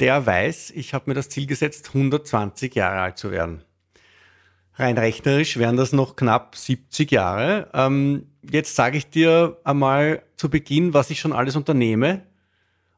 der 0.00 0.26
weiß, 0.26 0.70
ich 0.70 0.94
habe 0.94 1.10
mir 1.10 1.14
das 1.14 1.28
Ziel 1.28 1.46
gesetzt, 1.46 1.88
120 1.88 2.74
Jahre 2.74 3.00
alt 3.00 3.18
zu 3.18 3.30
werden. 3.30 3.62
Rein 4.76 4.98
rechnerisch 4.98 5.56
wären 5.56 5.76
das 5.76 5.92
noch 5.92 6.16
knapp 6.16 6.56
70 6.56 7.12
Jahre. 7.12 7.70
Ähm, 7.72 8.26
jetzt 8.42 8.74
sage 8.74 8.98
ich 8.98 9.08
dir 9.08 9.58
einmal 9.62 10.22
zu 10.36 10.50
Beginn, 10.50 10.94
was 10.94 11.10
ich 11.10 11.20
schon 11.20 11.32
alles 11.32 11.54
unternehme, 11.54 12.22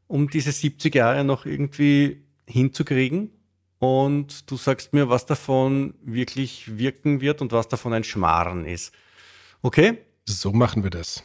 um 0.07 0.31
diese 0.31 0.53
70 0.53 0.95
Jahre 0.95 1.23
noch 1.25 1.45
irgendwie 1.45 2.23
hinzukriegen. 2.47 3.31
Und 3.79 4.51
du 4.51 4.57
sagst 4.57 4.95
mir, 4.95 5.11
was 5.11 5.27
davon 5.27 5.95
wirklich 6.03 6.79
wirken 6.79 7.21
wird 7.21 7.43
und 7.43 7.53
was 7.53 7.69
davon 7.69 7.93
ein 7.93 8.05
Schmarren 8.05 8.65
ist. 8.65 8.95
Okay? 9.61 9.99
So 10.25 10.53
machen 10.53 10.83
wir 10.83 10.91
das. 10.91 11.25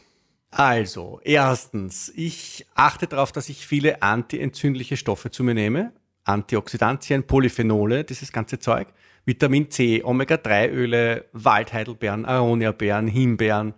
Also, 0.54 1.18
erstens, 1.24 2.12
ich 2.14 2.66
achte 2.74 3.06
darauf, 3.06 3.32
dass 3.32 3.48
ich 3.48 3.66
viele 3.66 4.02
antientzündliche 4.02 4.98
Stoffe 4.98 5.30
zu 5.30 5.42
mir 5.42 5.54
nehme. 5.54 5.92
Antioxidantien, 6.24 7.26
Polyphenole, 7.26 8.04
dieses 8.04 8.32
ganze 8.32 8.58
Zeug. 8.58 8.88
Vitamin 9.24 9.70
C, 9.70 10.04
Omega-3-Öle, 10.04 11.24
Waldheidelbeeren, 11.32 12.26
Aroniabeeren, 12.26 13.08
Himbeeren. 13.08 13.72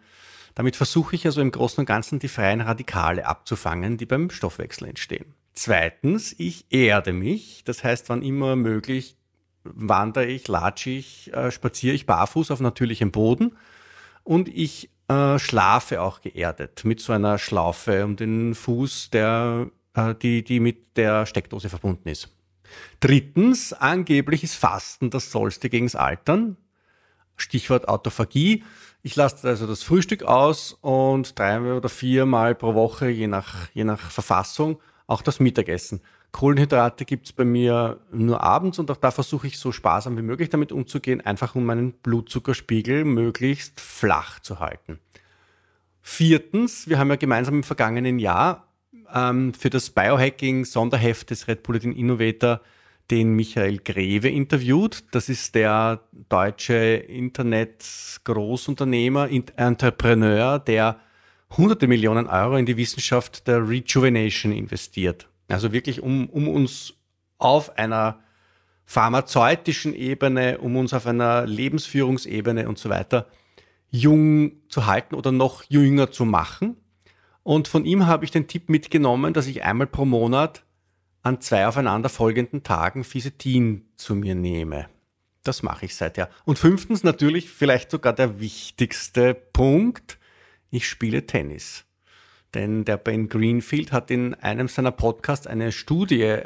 Damit 0.57 0.75
versuche 0.75 1.15
ich 1.15 1.25
also 1.27 1.41
im 1.41 1.53
Großen 1.53 1.81
und 1.81 1.87
Ganzen 1.87 2.19
die 2.19 2.29
freien 2.29 2.61
Radikale 2.61 3.25
abzufangen, 3.25 3.97
die 3.97 4.07
beim 4.07 4.31
Stoffwechsel 4.31 4.89
entstehen. 4.89 5.27
Zweitens, 5.53 6.35
ich 6.39 6.67
erde 6.71 7.13
mich. 7.13 7.63
Das 7.65 7.85
heißt, 7.85 8.09
wann 8.09 8.23
immer 8.23 8.57
möglich, 8.57 9.17
wandere 9.63 10.27
ich, 10.27 10.49
latsche 10.49 10.91
ich, 10.91 11.33
äh, 11.33 11.53
spaziere 11.53 11.95
ich 11.95 12.07
barfuß 12.07 12.51
auf 12.51 12.59
natürlichem 12.59 13.13
Boden. 13.13 13.57
Und 14.25 14.49
ich 14.49 14.91
äh, 15.09 15.39
schlafe 15.39 16.01
auch 16.01 16.21
geerdet 16.21 16.85
mit 16.85 17.01
so 17.01 17.13
einer 17.13 17.39
Schlaufe 17.39 18.05
um 18.05 18.17
den 18.17 18.55
Fuß, 18.55 19.11
der, 19.11 19.71
äh, 19.95 20.15
die, 20.15 20.43
die 20.43 20.61
mit 20.61 20.97
der 20.97 21.27
Steckdose 21.27 21.69
verbunden 21.69 22.09
ist. 22.09 22.29
Drittens, 23.01 23.73
angeblich 23.73 24.43
ist 24.43 24.55
Fasten 24.55 25.11
das 25.11 25.31
Sollste 25.31 25.69
gegens 25.69 25.95
Altern. 25.95 26.57
Stichwort 27.37 27.89
Autophagie. 27.89 28.65
Ich 29.03 29.17
lasse 29.17 29.47
also 29.49 29.67
das 29.67 29.83
Frühstück 29.83 30.23
aus 30.23 30.79
und 30.81 31.39
drei 31.39 31.61
oder 31.61 31.89
viermal 31.89 32.55
pro 32.55 32.75
Woche, 32.75 33.09
je 33.09 33.27
nach, 33.27 33.69
je 33.75 33.85
nach 33.85 34.11
Verfassung, 34.11 34.81
auch 35.07 35.21
das 35.21 35.41
Mittagessen. 35.41 36.01
Kohlenhydrate 36.35 37.05
gibt's 37.05 37.33
bei 37.33 37.45
mir 37.45 38.01
nur 38.13 38.43
abends 38.43 38.81
und 38.81 38.91
auch 38.91 38.97
da 38.97 39.13
versuche 39.13 39.47
ich 39.47 39.57
so 39.57 39.71
sparsam 39.71 40.19
wie 40.19 40.23
möglich 40.23 40.51
damit 40.51 40.73
umzugehen, 40.73 41.21
einfach 41.21 41.55
um 41.55 41.65
meinen 41.65 41.93
Blutzuckerspiegel 41.93 43.05
möglichst 43.05 43.81
flach 43.81 44.41
zu 44.41 44.59
halten. 44.59 44.99
Viertens, 46.03 46.89
wir 46.89 46.99
haben 46.99 47.11
ja 47.11 47.17
gemeinsam 47.17 47.55
im 47.55 47.63
vergangenen 47.63 48.19
Jahr 48.19 48.67
ähm, 49.15 49.55
für 49.55 49.71
das 49.71 49.91
Biohacking-Sonderheft 49.91 51.31
des 51.31 51.47
Red 51.47 51.63
Bulletin 51.63 51.93
Innovator 51.93 52.61
den 53.13 53.37
Michael 53.37 53.79
Greve 53.79 54.29
interviewt. 54.29 55.05
Das 55.13 55.29
ist 55.29 55.55
der 55.55 56.01
deutsche 56.29 56.75
Internet-Großunternehmer, 56.75 59.31
Entrepreneur, 59.31 60.59
der 60.59 60.99
hunderte 61.57 61.87
Millionen 61.87 62.27
Euro 62.27 62.57
in 62.57 62.67
die 62.67 62.77
Wissenschaft 62.77 63.47
der 63.47 63.69
Rejuvenation 63.69 64.51
investiert. 64.51 65.29
Also 65.49 65.73
wirklich, 65.73 66.03
um, 66.03 66.29
um 66.29 66.49
uns 66.49 66.95
auf 67.39 67.77
einer 67.77 68.21
pharmazeutischen 68.85 69.95
Ebene, 69.95 70.59
um 70.59 70.77
uns 70.77 70.93
auf 70.93 71.07
einer 71.07 71.47
Lebensführungsebene 71.47 72.69
und 72.69 72.79
so 72.79 72.91
weiter 72.91 73.27
jung 73.91 74.53
zu 74.69 74.87
halten 74.87 75.15
oder 75.15 75.33
noch 75.33 75.65
jünger 75.69 76.11
zu 76.11 76.25
machen. 76.25 76.77
Und 77.43 77.69
von 77.69 77.85
ihm 77.85 78.07
habe 78.07 78.25
ich 78.25 78.31
den 78.31 78.49
Tipp 78.49 78.69
mitgenommen, 78.69 79.33
dass 79.33 79.47
ich 79.47 79.63
einmal 79.63 79.87
pro 79.87 80.05
Monat 80.05 80.65
an 81.23 81.41
zwei 81.41 81.67
aufeinanderfolgenden 81.67 82.63
Tagen 82.63 83.05
Fisetin 83.05 83.87
zu 83.97 84.15
mir 84.15 84.35
nehme. 84.35 84.89
Das 85.43 85.63
mache 85.63 85.87
ich 85.87 85.95
seither. 85.95 86.29
Und 86.45 86.59
fünftens 86.59 87.05
natürlich 87.05 87.51
vielleicht 87.51 87.91
sogar 87.91 88.13
der 88.13 88.41
wichtigste 88.41 89.35
Punkt. 89.35 90.19
Ich 90.71 90.89
spiele 90.89 91.27
Tennis. 91.27 91.85
Denn 92.55 92.85
der 92.85 92.97
Ben 92.97 93.29
Greenfield 93.29 93.93
hat 93.93 94.11
in 94.11 94.35
einem 94.35 94.69
seiner 94.69 94.93
Podcasts 94.93 95.47
eine 95.47 95.73
Studie 95.73 96.39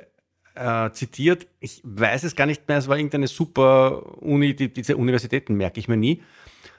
äh, 0.54 0.90
zitiert. 0.92 1.46
Ich 1.60 1.80
weiß 1.84 2.24
es 2.24 2.34
gar 2.34 2.46
nicht 2.46 2.66
mehr, 2.68 2.78
es 2.78 2.88
war 2.88 2.96
irgendeine 2.96 3.28
super 3.28 4.20
Uni, 4.22 4.54
die, 4.54 4.72
diese 4.72 4.96
Universitäten 4.96 5.54
merke 5.54 5.78
ich 5.78 5.88
mir 5.88 5.96
nie. 5.96 6.22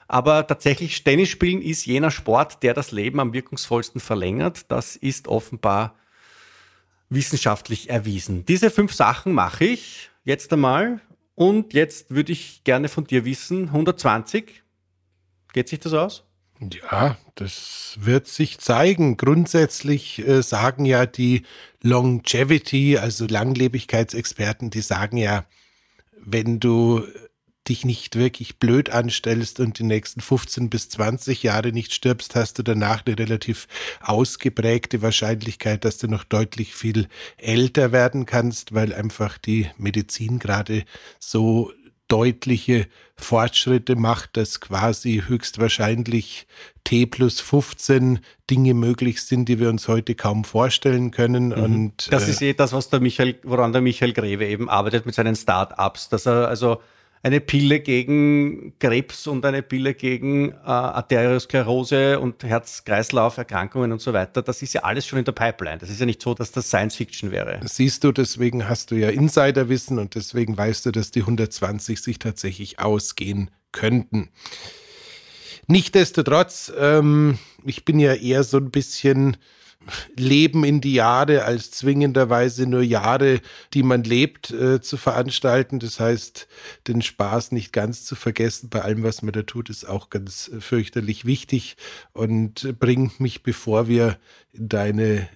Aber 0.08 0.46
tatsächlich, 0.46 1.04
Tennis 1.04 1.28
spielen 1.28 1.62
ist 1.62 1.86
jener 1.86 2.10
Sport, 2.10 2.62
der 2.64 2.74
das 2.74 2.90
Leben 2.90 3.20
am 3.20 3.32
wirkungsvollsten 3.32 4.00
verlängert. 4.00 4.70
Das 4.70 4.96
ist 4.96 5.28
offenbar 5.28 5.94
wissenschaftlich 7.08 7.90
erwiesen. 7.90 8.44
Diese 8.44 8.70
fünf 8.70 8.92
Sachen 8.92 9.32
mache 9.32 9.64
ich 9.64 10.10
jetzt 10.24 10.52
einmal. 10.52 11.00
Und 11.36 11.72
jetzt 11.74 12.10
würde 12.10 12.32
ich 12.32 12.64
gerne 12.64 12.88
von 12.88 13.04
dir 13.04 13.24
wissen, 13.24 13.68
120, 13.68 14.62
geht 15.52 15.68
sich 15.68 15.78
das 15.78 15.94
aus? 15.94 16.29
Ja, 16.60 17.16
das 17.36 17.96
wird 18.00 18.26
sich 18.26 18.58
zeigen. 18.58 19.16
Grundsätzlich 19.16 20.26
äh, 20.26 20.42
sagen 20.42 20.84
ja 20.84 21.06
die 21.06 21.42
Longevity, 21.82 22.98
also 22.98 23.26
Langlebigkeitsexperten, 23.26 24.68
die 24.70 24.82
sagen 24.82 25.16
ja, 25.16 25.46
wenn 26.22 26.60
du 26.60 27.06
dich 27.68 27.84
nicht 27.84 28.16
wirklich 28.16 28.58
blöd 28.58 28.90
anstellst 28.90 29.60
und 29.60 29.78
die 29.78 29.84
nächsten 29.84 30.20
15 30.20 30.70
bis 30.70 30.88
20 30.88 31.42
Jahre 31.42 31.72
nicht 31.72 31.94
stirbst, 31.94 32.34
hast 32.34 32.58
du 32.58 32.62
danach 32.62 33.06
eine 33.06 33.18
relativ 33.18 33.68
ausgeprägte 34.00 35.02
Wahrscheinlichkeit, 35.02 35.84
dass 35.84 35.98
du 35.98 36.08
noch 36.08 36.24
deutlich 36.24 36.74
viel 36.74 37.08
älter 37.36 37.92
werden 37.92 38.26
kannst, 38.26 38.74
weil 38.74 38.92
einfach 38.92 39.38
die 39.38 39.70
Medizin 39.78 40.38
gerade 40.38 40.84
so 41.18 41.72
deutliche 42.10 42.86
Fortschritte 43.16 43.96
macht, 43.96 44.36
dass 44.36 44.60
quasi 44.60 45.22
höchstwahrscheinlich 45.26 46.46
T 46.84 47.06
plus 47.06 47.40
15 47.40 48.20
Dinge 48.50 48.74
möglich 48.74 49.22
sind, 49.22 49.48
die 49.48 49.60
wir 49.60 49.68
uns 49.68 49.88
heute 49.88 50.14
kaum 50.14 50.44
vorstellen 50.44 51.10
können. 51.10 51.48
Mhm. 51.48 51.62
Und, 51.62 52.12
das 52.12 52.26
äh, 52.26 52.30
ist 52.30 52.42
eh 52.42 52.52
das, 52.52 52.72
was 52.72 52.90
der 52.90 53.00
Michael, 53.00 53.38
woran 53.44 53.72
der 53.72 53.80
Michael 53.80 54.12
Greve 54.12 54.46
eben 54.46 54.68
arbeitet 54.68 55.06
mit 55.06 55.14
seinen 55.14 55.36
Start-ups, 55.36 56.08
dass 56.08 56.26
er 56.26 56.48
also 56.48 56.80
eine 57.22 57.40
Pille 57.40 57.80
gegen 57.80 58.72
Krebs 58.78 59.26
und 59.26 59.44
eine 59.44 59.62
Pille 59.62 59.94
gegen 59.94 60.52
äh, 60.52 60.54
Arteriosklerose 60.64 62.18
und 62.18 62.42
Herz-Kreislauf-Erkrankungen 62.42 63.92
und 63.92 64.00
so 64.00 64.12
weiter. 64.12 64.40
Das 64.42 64.62
ist 64.62 64.72
ja 64.72 64.82
alles 64.82 65.06
schon 65.06 65.18
in 65.18 65.26
der 65.26 65.32
Pipeline. 65.32 65.78
Das 65.78 65.90
ist 65.90 66.00
ja 66.00 66.06
nicht 66.06 66.22
so, 66.22 66.32
dass 66.32 66.50
das 66.50 66.68
Science 66.68 66.96
Fiction 66.96 67.30
wäre. 67.30 67.60
Siehst 67.64 68.04
du, 68.04 68.12
deswegen 68.12 68.68
hast 68.68 68.90
du 68.90 68.94
ja 68.94 69.10
Insiderwissen 69.10 69.98
und 69.98 70.14
deswegen 70.14 70.56
weißt 70.56 70.86
du, 70.86 70.92
dass 70.92 71.10
die 71.10 71.20
120 71.20 72.00
sich 72.00 72.18
tatsächlich 72.18 72.78
ausgehen 72.78 73.50
könnten. 73.72 74.30
Nichtsdestotrotz, 75.66 76.72
ähm, 76.78 77.38
ich 77.64 77.84
bin 77.84 78.00
ja 78.00 78.14
eher 78.14 78.44
so 78.44 78.56
ein 78.56 78.70
bisschen 78.70 79.36
Leben 80.16 80.64
in 80.64 80.80
die 80.80 80.94
Jahre 80.94 81.44
als 81.44 81.70
zwingenderweise 81.70 82.66
nur 82.66 82.82
Jahre, 82.82 83.40
die 83.74 83.82
man 83.82 84.04
lebt, 84.04 84.50
äh, 84.50 84.80
zu 84.80 84.96
veranstalten. 84.96 85.78
Das 85.78 86.00
heißt, 86.00 86.48
den 86.86 87.02
Spaß 87.02 87.52
nicht 87.52 87.72
ganz 87.72 88.04
zu 88.04 88.14
vergessen 88.14 88.68
bei 88.68 88.82
allem, 88.82 89.02
was 89.02 89.22
man 89.22 89.32
da 89.32 89.42
tut, 89.42 89.70
ist 89.70 89.84
auch 89.84 90.10
ganz 90.10 90.48
äh, 90.48 90.60
fürchterlich 90.60 91.24
wichtig 91.24 91.76
und 92.12 92.78
bringt 92.78 93.20
mich, 93.20 93.42
bevor 93.42 93.88
wir 93.88 94.18
in 94.52 94.68
deine 94.68 95.28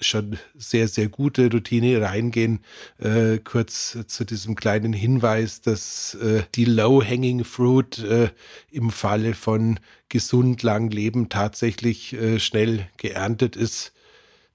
schon 0.00 0.38
sehr, 0.56 0.88
sehr 0.88 1.08
gute 1.08 1.50
Routine 1.50 2.00
reingehen. 2.00 2.60
Äh, 2.98 3.38
kurz 3.38 3.98
zu 4.06 4.24
diesem 4.24 4.54
kleinen 4.54 4.92
Hinweis, 4.92 5.60
dass 5.60 6.14
äh, 6.14 6.42
die 6.54 6.64
Low-Hanging 6.64 7.44
Fruit 7.44 7.98
äh, 7.98 8.30
im 8.70 8.90
Falle 8.90 9.34
von 9.34 9.80
gesund 10.08 10.62
lang 10.62 10.90
Leben 10.90 11.28
tatsächlich 11.28 12.14
äh, 12.14 12.38
schnell 12.38 12.88
geerntet 12.96 13.56
ist 13.56 13.92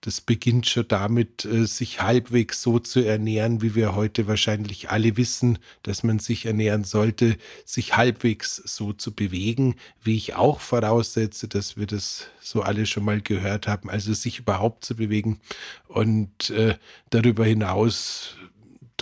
das 0.06 0.20
beginnt 0.20 0.68
schon 0.68 0.86
damit, 0.90 1.46
äh, 1.46 1.66
sich 1.66 2.02
halbwegs 2.02 2.62
so 2.62 2.78
zu 2.78 3.00
ernähren, 3.00 3.62
wie 3.62 3.74
wir 3.74 3.96
heute 3.96 4.28
wahrscheinlich 4.28 4.90
alle 4.90 5.16
wissen, 5.16 5.60
dass 5.82 6.04
man 6.04 6.20
sich 6.20 6.46
ernähren 6.46 6.84
sollte, 6.84 7.38
sich 7.64 7.96
halbwegs 7.96 8.58
so 8.58 8.92
zu 8.92 9.14
bewegen, 9.14 9.76
wie 10.04 10.18
ich 10.18 10.36
auch 10.36 10.60
voraussetze, 10.60 11.48
dass 11.48 11.78
wir 11.78 11.88
das 11.88 12.28
so 12.42 12.62
alle 12.62 12.86
schon 12.86 13.06
mal 13.06 13.22
gehört 13.22 13.68
haben, 13.68 13.90
also 13.90 14.14
sich 14.14 14.40
überhaupt 14.40 14.84
zu 14.84 14.94
bewegen 14.96 15.40
und 15.88 16.50
äh, 16.50 16.76
darüber 17.10 17.46
hinaus 17.46 18.36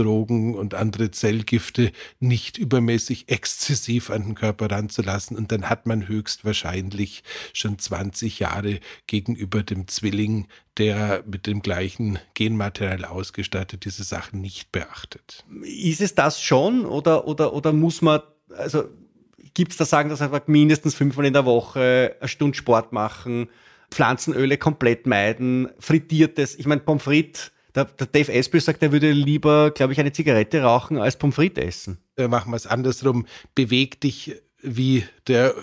Drogen 0.04 0.56
und 0.56 0.74
andere 0.74 1.12
Zellgifte 1.12 1.92
nicht 2.20 2.58
übermäßig 2.58 3.30
exzessiv 3.30 4.10
an 4.10 4.24
den 4.24 4.36
Körper 4.36 4.72
ranzulassen. 4.72 5.38
Und 5.38 5.52
dann 5.52 5.70
hat 5.70 5.86
man 5.86 6.08
höchstwahrscheinlich 6.08 7.24
schon 7.54 7.80
20 7.80 8.40
Jahre 8.40 8.80
gegenüber 9.08 9.64
dem 9.64 9.88
Zwilling, 9.88 10.48
der 10.78 11.24
mit 11.26 11.48
dem 11.48 11.62
gleichen 11.62 12.20
Genmaterial 12.34 13.06
ausgestattet 13.06 13.86
diese 13.86 14.04
Sachen 14.04 14.42
nicht 14.42 14.72
beachtet. 14.72 15.46
Ist 15.64 16.02
es 16.02 16.16
das 16.16 16.42
schon 16.42 16.86
oder, 16.86 17.28
oder, 17.28 17.54
oder 17.54 17.74
muss 17.74 18.02
man, 18.02 18.22
also 18.56 18.86
gibt 19.54 19.72
es 19.72 19.78
da 19.78 19.86
sagen, 19.86 20.10
dass 20.10 20.22
einfach 20.22 20.48
mindestens 20.48 20.96
fünfmal 20.96 21.26
in 21.26 21.34
der 21.34 21.46
Woche 21.46 22.16
eine 22.20 22.28
Stunde 22.28 22.58
Sport 22.58 22.94
machen, 22.94 23.50
Pflanzenöle 23.92 24.58
komplett 24.58 25.06
meiden, 25.06 25.70
frittiertes, 25.80 26.58
ich 26.58 26.66
meine 26.66 26.82
Pommes 26.82 27.04
frites, 27.04 27.52
der, 27.76 27.86
der 27.86 28.08
Dave 28.08 28.32
Espel 28.32 28.62
sagt, 28.62 28.84
er 28.84 28.92
würde 28.92 29.12
lieber, 29.12 29.72
glaube 29.72 29.94
ich, 29.94 30.00
eine 30.00 30.12
Zigarette 30.12 30.62
rauchen 30.62 30.98
als 30.98 31.18
Pommes 31.18 31.36
frites 31.36 31.64
essen. 31.64 31.98
Äh, 32.18 32.28
machen 32.28 32.52
wir 32.52 32.58
es 32.58 32.68
andersrum. 32.68 33.26
Beweg 33.56 34.02
dich 34.02 34.36
wie 34.62 35.04
der 35.28 35.56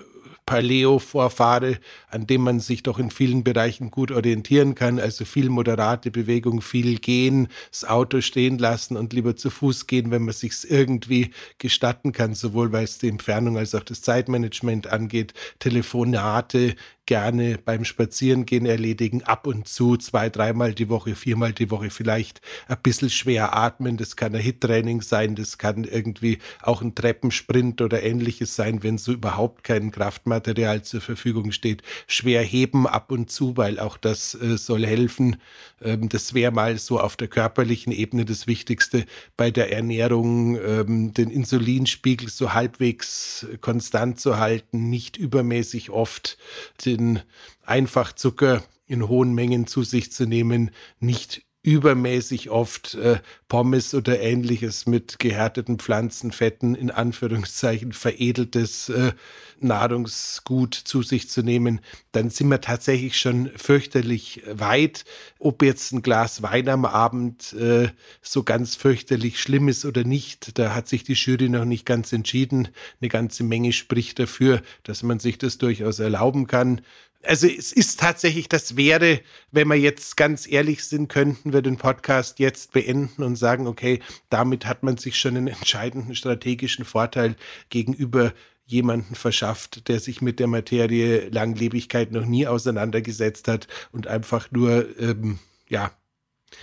Paleo-Vorfahre, 0.49 1.79
an 2.09 2.27
dem 2.27 2.41
man 2.41 2.59
sich 2.59 2.83
doch 2.83 2.99
in 2.99 3.11
vielen 3.11 3.45
Bereichen 3.45 3.91
gut 3.91 4.11
orientieren 4.11 4.75
kann. 4.75 4.99
Also 4.99 5.27
viel 5.27 5.51
moderate 5.51 6.11
Bewegung, 6.11 6.63
viel 6.63 6.99
gehen, 7.01 7.49
das 7.71 7.85
Auto 7.85 8.23
stehen 8.23 8.57
lassen 8.57 8.97
und 8.97 9.13
lieber 9.13 9.37
zu 9.37 9.51
Fuß 9.51 9.87
gehen, 9.87 10.11
wenn 10.11 10.23
man 10.23 10.33
sich 10.33 10.55
irgendwie 10.67 11.33
gestatten 11.59 12.13
kann, 12.13 12.35
sowohl 12.35 12.73
weil 12.73 12.85
es 12.85 12.97
die 12.97 13.09
Entfernung 13.09 13.59
als 13.59 13.75
auch 13.75 13.83
das 13.83 14.01
Zeitmanagement 14.01 14.87
angeht. 14.87 15.35
Telefonate, 15.59 16.77
gerne 17.09 17.59
beim 17.65 17.87
Spazierengehen 17.87 18.67
erledigen, 18.67 19.23
ab 19.23 19.47
und 19.47 19.67
zu 19.67 19.97
zwei, 19.97 20.29
dreimal 20.29 20.75
die 20.75 20.91
Woche, 20.91 21.15
viermal 21.15 21.55
die 21.55 21.71
Woche 21.71 21.89
vielleicht 21.89 22.43
ein 22.69 22.77
bisschen 22.83 23.09
schwer 23.09 23.57
atmen. 23.57 23.97
Das 23.97 24.15
kann 24.15 24.35
ein 24.35 24.43
Hit-Training 24.43 25.01
sein, 25.01 25.35
das 25.35 25.57
kann 25.57 25.85
irgendwie 25.85 26.37
auch 26.61 26.83
ein 26.83 26.95
Treppensprint 26.95 27.81
oder 27.81 28.03
ähnliches 28.03 28.55
sein, 28.57 28.83
wenn 28.83 28.99
so 28.99 29.13
überhaupt 29.13 29.65
kein 29.65 29.91
Kraftmaterial 29.91 30.83
zur 30.83 31.01
Verfügung 31.01 31.51
steht. 31.51 31.83
Schwer 32.07 32.43
heben 32.43 32.87
ab 32.87 33.11
und 33.11 33.31
zu, 33.31 33.57
weil 33.57 33.81
auch 33.81 33.97
das 33.97 34.35
äh, 34.35 34.59
soll 34.59 34.85
helfen. 34.85 35.39
Ähm, 35.81 36.11
das 36.11 36.35
wäre 36.35 36.53
mal 36.53 36.77
so 36.77 37.01
auf 37.01 37.17
der 37.17 37.29
körperlichen 37.29 37.91
Ebene 37.91 38.27
das 38.27 38.47
Wichtigste. 38.47 39.07
Bei 39.39 39.51
der 39.51 39.73
Ernährung 39.73 40.59
ähm, 40.59 41.15
den 41.15 41.31
Insulinspiegel 41.31 42.29
so 42.29 42.53
halbwegs 42.53 43.47
konstant 43.63 44.21
zu 44.21 44.37
halten, 44.37 44.91
nicht 44.91 45.17
übermäßig 45.17 45.89
oft 45.89 46.37
den 46.85 46.98
den 46.99 47.21
Einfachzucker 47.65 48.63
in 48.87 49.09
hohen 49.09 49.35
Mengen 49.35 49.67
zu 49.67 49.83
sich 49.83 50.13
zu 50.13 50.27
nehmen, 50.27 50.71
nicht 51.01 51.43
übermäßig 51.63 52.51
oft 52.51 52.95
äh, 52.95 53.19
Pommes 53.49 53.93
oder 53.95 54.21
ähnliches 54.21 54.87
mit 54.87 55.19
gehärteten 55.19 55.79
Pflanzenfetten 55.79 56.75
in 56.75 56.91
Anführungszeichen 56.91 57.93
veredeltes 57.93 58.89
äh, 58.89 59.13
Nahrungsgut 59.61 60.75
zu 60.75 61.03
sich 61.03 61.29
zu 61.29 61.43
nehmen, 61.43 61.81
dann 62.13 62.31
sind 62.31 62.49
wir 62.49 62.61
tatsächlich 62.61 63.19
schon 63.19 63.51
fürchterlich 63.57 64.43
weit. 64.47 65.05
Ob 65.41 65.63
jetzt 65.63 65.93
ein 65.93 66.03
Glas 66.03 66.43
Wein 66.43 66.69
am 66.69 66.85
Abend 66.85 67.53
äh, 67.55 67.89
so 68.23 68.45
ganz 68.45 68.77
fürchterlich 68.77 69.41
schlimm 69.41 69.69
ist 69.69 69.85
oder 69.85 70.05
nicht, 70.05 70.59
da 70.59 70.75
hat 70.75 70.87
sich 70.89 71.03
die 71.03 71.15
Jury 71.15 71.49
noch 71.49 71.65
nicht 71.65 71.87
ganz 71.87 72.13
entschieden. 72.13 72.69
Eine 73.01 73.09
ganze 73.09 73.43
Menge 73.43 73.73
spricht 73.73 74.21
dafür, 74.21 74.63
dass 74.85 75.03
man 75.03 75.19
sich 75.19 75.39
das 75.39 75.59
durchaus 75.59 75.99
erlauben 75.99 76.47
kann 76.47 76.83
also 77.29 77.47
es 77.47 77.73
ist 77.73 78.01
tatsächlich, 78.01 78.49
das 78.49 78.77
wäre, 78.77 79.21
wenn 79.53 79.69
wir 79.69 79.77
jetzt 79.77 80.17
ganz 80.17 80.51
ehrlich 80.51 80.85
sind, 80.85 81.09
könnten 81.09 81.53
wir 81.53 81.63
den 81.63 81.77
Podcast 81.77 82.39
jetzt 82.39 82.73
beenden 82.73 83.23
und 83.23 83.37
sagen, 83.37 83.67
okay, 83.67 84.01
damit 84.31 84.67
hat 84.67 84.83
man 84.83 84.97
sich 84.97 85.19
schon 85.19 85.37
einen 85.37 85.49
entscheidenden 85.49 86.15
strategischen 86.15 86.85
Vorteil 86.85 87.37
gegenüber 87.69 88.33
jemanden 88.65 89.15
verschafft, 89.15 89.89
der 89.89 90.01
sich 90.01 90.21
mit 90.21 90.41
der 90.41 90.47
Materie 90.47 91.29
Langlebigkeit 91.31 92.13
noch 92.13 92.27
nie 92.27 92.47
auseinandergesetzt 92.47 93.49
hat 93.49 93.67
und 93.93 94.07
einfach 94.07 94.51
nur, 94.51 94.87
ähm, 94.99 95.39
ja. 95.69 95.91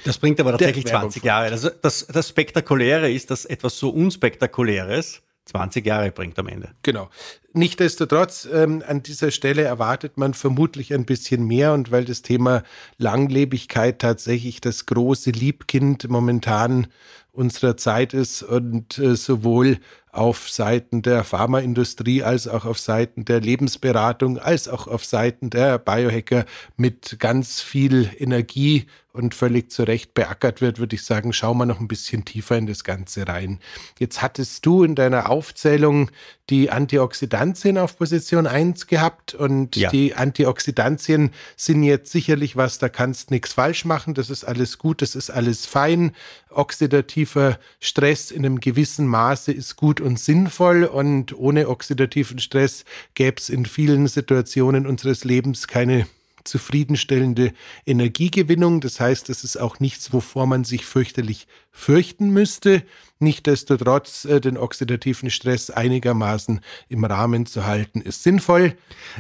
Das 0.04 0.18
bringt 0.18 0.40
aber 0.40 0.52
tatsächlich 0.52 0.86
20 0.86 1.24
Jahre. 1.24 1.52
Also 1.52 1.70
das, 1.70 2.08
das 2.08 2.30
Spektakuläre 2.30 3.12
ist, 3.12 3.30
dass 3.30 3.46
etwas 3.46 3.78
so 3.78 3.90
Unspektakuläres 3.90 5.22
20 5.45 5.86
Jahre 5.86 6.12
bringt 6.12 6.38
am 6.39 6.47
Ende. 6.47 6.69
Genau. 6.81 7.09
Nichtsdestotrotz, 7.53 8.47
ähm, 8.51 8.83
an 8.86 9.03
dieser 9.03 9.31
Stelle 9.31 9.62
erwartet 9.62 10.18
man 10.18 10.33
vermutlich 10.33 10.94
ein 10.94 11.06
bisschen 11.06 11.45
mehr 11.45 11.74
und 11.74 11.92
weil 11.92 12.03
das 12.03 12.21
Thema 12.21 12.63
Langlebigkeit 12.97 14.00
tatsächlich 14.00 14.59
das 14.59 14.88
große 14.88 15.31
Liebkind 15.31 16.09
momentan 16.09 16.88
unserer 17.31 17.77
Zeit 17.77 18.13
ist 18.13 18.44
und 18.44 18.97
äh, 18.97 19.15
sowohl 19.15 19.77
auf 20.12 20.50
Seiten 20.50 21.01
der 21.01 21.24
Pharmaindustrie 21.24 22.24
als 22.24 22.47
auch 22.47 22.65
auf 22.65 22.80
Seiten 22.80 23.25
der 23.25 23.42
Lebensberatung 23.42 24.38
als 24.39 24.68
auch 24.68 24.88
auf 24.88 25.06
Seiten 25.06 25.50
der 25.50 25.77
Biohacker 25.77 26.45
mit 26.77 27.18
ganz 27.19 27.62
viel 27.62 28.09
Energie 28.18 28.88
und 29.16 29.34
völlig 29.34 29.72
zu 29.72 29.84
Recht 29.84 30.14
beackert 30.14 30.62
wird, 30.62 30.78
würde 30.78 30.96
ich 30.96 31.04
sagen, 31.04 31.34
schau 31.34 31.54
mal 31.54 31.66
noch 31.66 31.80
ein 31.80 31.88
bisschen 31.88 32.26
tiefer 32.26 32.58
in 32.58 32.68
das 32.68 32.84
Ganze 32.84 33.28
rein. 33.28 33.60
Jetzt 33.98 34.22
hattest 34.22 34.66
du 34.66 34.84
in 34.84 34.96
deiner 34.96 35.30
Aufzählung 35.30 36.12
die 36.50 36.70
Antioxidantien 36.70 37.78
auf 37.78 37.98
Position 37.98 38.46
1 38.46 38.88
gehabt 38.88 39.34
und 39.34 39.76
ja. 39.76 39.90
die 39.90 40.14
Antioxidantien 40.14 41.31
sind 41.56 41.84
jetzt 41.84 42.12
sicherlich 42.12 42.56
was, 42.56 42.78
da 42.78 42.90
kannst 42.90 43.31
nichts 43.31 43.54
falsch 43.54 43.86
machen, 43.86 44.14
das 44.14 44.30
ist 44.30 44.44
alles 44.44 44.78
gut, 44.78 45.02
das 45.02 45.16
ist 45.16 45.30
alles 45.31 45.66
fein. 45.66 46.12
Oxidativer 46.50 47.57
Stress 47.80 48.31
in 48.31 48.45
einem 48.45 48.60
gewissen 48.60 49.07
Maße 49.07 49.52
ist 49.52 49.76
gut 49.76 50.02
und 50.02 50.19
sinnvoll 50.19 50.84
und 50.84 51.38
ohne 51.38 51.68
oxidativen 51.68 52.40
Stress 52.40 52.86
gäbe 53.16 53.38
es 53.40 53.50
in 53.50 53.66
vielen 53.66 54.07
Situationen 54.07 54.86
unseres 54.86 55.24
Lebens 55.24 55.68
keine 55.68 56.06
zufriedenstellende 56.45 57.52
Energiegewinnung. 57.85 58.80
Das 58.80 58.99
heißt, 58.99 59.30
es 59.30 59.44
ist 59.44 59.57
auch 59.57 59.80
nichts, 59.80 60.14
wovor 60.14 60.47
man 60.47 60.64
sich 60.64 60.85
fürchterlich 60.85 61.47
fürchten 61.71 62.30
müsste. 62.30 62.83
Nichtsdestotrotz 63.19 64.25
äh, 64.25 64.40
den 64.40 64.57
oxidativen 64.57 65.30
Stress 65.30 65.69
einigermaßen 65.69 66.61
im 66.90 67.04
Rahmen 67.04 67.45
zu 67.45 67.66
halten, 67.66 68.02
ist 68.02 68.23
sinnvoll. 68.23 68.75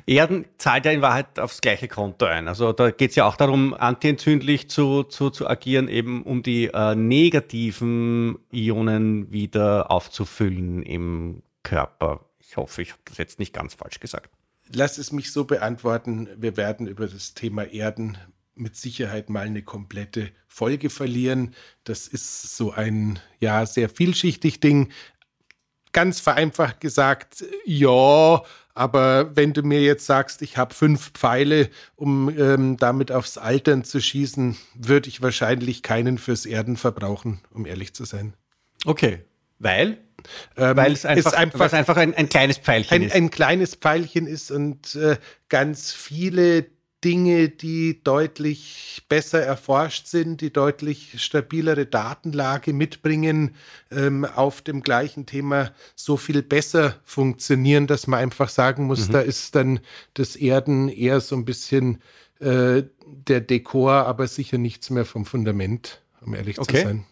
Erden 0.05 0.45
zahlt 0.57 0.85
ja 0.85 0.91
in 0.91 1.01
Wahrheit 1.01 1.39
aufs 1.39 1.61
gleiche 1.61 1.87
Konto 1.87 2.25
ein. 2.25 2.47
Also 2.47 2.71
da 2.71 2.91
geht 2.91 3.11
es 3.11 3.15
ja 3.15 3.25
auch 3.25 3.35
darum, 3.35 3.73
antientzündlich 3.73 4.69
zu, 4.69 5.03
zu, 5.03 5.29
zu 5.29 5.47
agieren, 5.47 5.87
eben 5.87 6.23
um 6.23 6.43
die 6.43 6.67
äh, 6.67 6.95
negativen 6.95 8.37
Ionen 8.53 9.31
wieder 9.31 9.91
aufzufüllen 9.91 10.83
im 10.83 11.41
Körper. 11.63 12.25
Ich 12.39 12.57
hoffe, 12.57 12.81
ich 12.81 12.91
habe 12.91 13.01
das 13.05 13.17
jetzt 13.17 13.39
nicht 13.39 13.53
ganz 13.53 13.73
falsch 13.73 13.99
gesagt 13.99 14.29
lass 14.73 14.97
es 14.97 15.11
mich 15.11 15.31
so 15.31 15.45
beantworten, 15.45 16.29
wir 16.37 16.57
werden 16.57 16.87
über 16.87 17.07
das 17.07 17.33
Thema 17.33 17.63
Erden 17.63 18.17
mit 18.55 18.75
Sicherheit 18.75 19.29
mal 19.29 19.45
eine 19.45 19.61
komplette 19.61 20.31
Folge 20.47 20.89
verlieren. 20.89 21.53
Das 21.83 22.07
ist 22.07 22.55
so 22.55 22.71
ein 22.71 23.19
ja 23.39 23.65
sehr 23.65 23.89
vielschichtig 23.89 24.59
Ding. 24.59 24.91
Ganz 25.91 26.19
vereinfacht 26.19 26.79
gesagt, 26.79 27.43
ja, 27.65 28.43
aber 28.73 29.35
wenn 29.35 29.53
du 29.53 29.63
mir 29.63 29.81
jetzt 29.81 30.05
sagst, 30.05 30.41
ich 30.41 30.57
habe 30.57 30.73
fünf 30.73 31.11
Pfeile, 31.11 31.69
um 31.95 32.29
ähm, 32.37 32.75
damit 32.77 33.11
aufs 33.11 33.37
Altern 33.37 33.85
zu 33.85 34.01
schießen, 34.01 34.57
würde 34.75 35.07
ich 35.07 35.21
wahrscheinlich 35.21 35.81
keinen 35.81 36.17
fürs 36.17 36.45
Erden 36.45 36.75
verbrauchen, 36.75 37.39
um 37.51 37.65
ehrlich 37.65 37.93
zu 37.93 38.03
sein. 38.03 38.33
Okay, 38.83 39.23
weil 39.59 39.97
ähm, 40.57 40.75
Weil 40.75 40.93
es 40.93 41.05
einfach, 41.05 41.33
einfach, 41.33 41.73
einfach 41.73 41.97
ein, 41.97 42.13
ein, 42.13 42.29
kleines 42.29 42.57
Pfeilchen 42.57 42.95
ein, 42.95 43.03
ist. 43.03 43.15
Ein 43.15 43.29
kleines 43.29 43.75
Pfeilchen 43.75 44.27
ist 44.27 44.51
und 44.51 44.95
äh, 44.95 45.17
ganz 45.49 45.91
viele 45.91 46.65
Dinge, 47.03 47.49
die 47.49 48.03
deutlich 48.03 49.03
besser 49.07 49.39
erforscht 49.39 50.07
sind, 50.07 50.41
die 50.41 50.51
deutlich 50.51 51.21
stabilere 51.23 51.85
Datenlage 51.85 52.73
mitbringen, 52.73 53.55
ähm, 53.91 54.25
auf 54.25 54.63
dem 54.63 54.81
gleichen 54.81 55.27
Thema 55.27 55.71
so 55.95 56.17
viel 56.17 56.41
besser 56.41 56.95
funktionieren, 57.03 57.85
dass 57.85 58.07
man 58.07 58.21
einfach 58.21 58.49
sagen 58.49 58.85
muss, 58.85 59.07
mhm. 59.07 59.13
da 59.13 59.21
ist 59.21 59.53
dann 59.53 59.81
das 60.15 60.35
Erden 60.35 60.89
eher 60.89 61.21
so 61.21 61.35
ein 61.35 61.45
bisschen 61.45 62.01
äh, 62.39 62.83
der 63.05 63.41
Dekor, 63.41 64.07
aber 64.07 64.25
sicher 64.27 64.57
nichts 64.57 64.89
mehr 64.89 65.05
vom 65.05 65.25
Fundament, 65.25 66.01
um 66.21 66.33
ehrlich 66.33 66.57
okay. 66.57 66.77
zu 66.77 66.87
sein. 66.87 67.05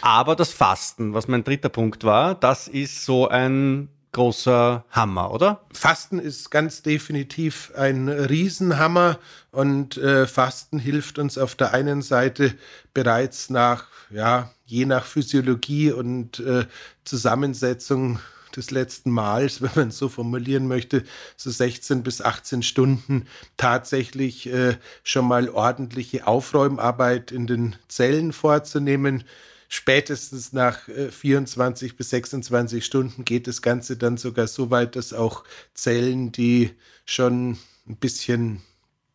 Aber 0.00 0.36
das 0.36 0.52
Fasten, 0.52 1.14
was 1.14 1.28
mein 1.28 1.44
dritter 1.44 1.68
Punkt 1.68 2.04
war, 2.04 2.34
das 2.34 2.68
ist 2.68 3.04
so 3.04 3.28
ein 3.28 3.88
großer 4.12 4.84
Hammer, 4.90 5.30
oder? 5.30 5.60
Fasten 5.72 6.18
ist 6.18 6.50
ganz 6.50 6.80
definitiv 6.82 7.70
ein 7.76 8.08
Riesenhammer 8.08 9.18
und 9.50 9.98
äh, 9.98 10.26
Fasten 10.26 10.78
hilft 10.78 11.18
uns 11.18 11.36
auf 11.36 11.54
der 11.54 11.74
einen 11.74 12.00
Seite 12.00 12.54
bereits 12.94 13.50
nach, 13.50 13.88
ja, 14.10 14.50
je 14.64 14.86
nach 14.86 15.04
Physiologie 15.04 15.92
und 15.92 16.40
äh, 16.40 16.64
Zusammensetzung 17.04 18.18
des 18.56 18.70
letzten 18.70 19.10
Mals, 19.10 19.60
wenn 19.60 19.70
man 19.74 19.88
es 19.88 19.98
so 19.98 20.08
formulieren 20.08 20.66
möchte, 20.66 21.04
so 21.36 21.50
16 21.50 22.02
bis 22.02 22.22
18 22.22 22.62
Stunden 22.62 23.26
tatsächlich 23.58 24.46
äh, 24.50 24.78
schon 25.04 25.28
mal 25.28 25.50
ordentliche 25.50 26.26
Aufräumarbeit 26.26 27.32
in 27.32 27.46
den 27.46 27.76
Zellen 27.88 28.32
vorzunehmen 28.32 29.24
spätestens 29.68 30.52
nach 30.52 30.80
24 31.10 31.92
äh, 31.92 31.94
bis 31.94 32.10
26 32.10 32.84
Stunden 32.84 33.24
geht 33.24 33.46
das 33.46 33.62
Ganze 33.62 33.96
dann 33.96 34.16
sogar 34.16 34.46
so 34.46 34.70
weit, 34.70 34.96
dass 34.96 35.12
auch 35.12 35.44
Zellen, 35.74 36.32
die 36.32 36.70
schon 37.04 37.58
ein 37.88 37.96
bisschen 37.96 38.62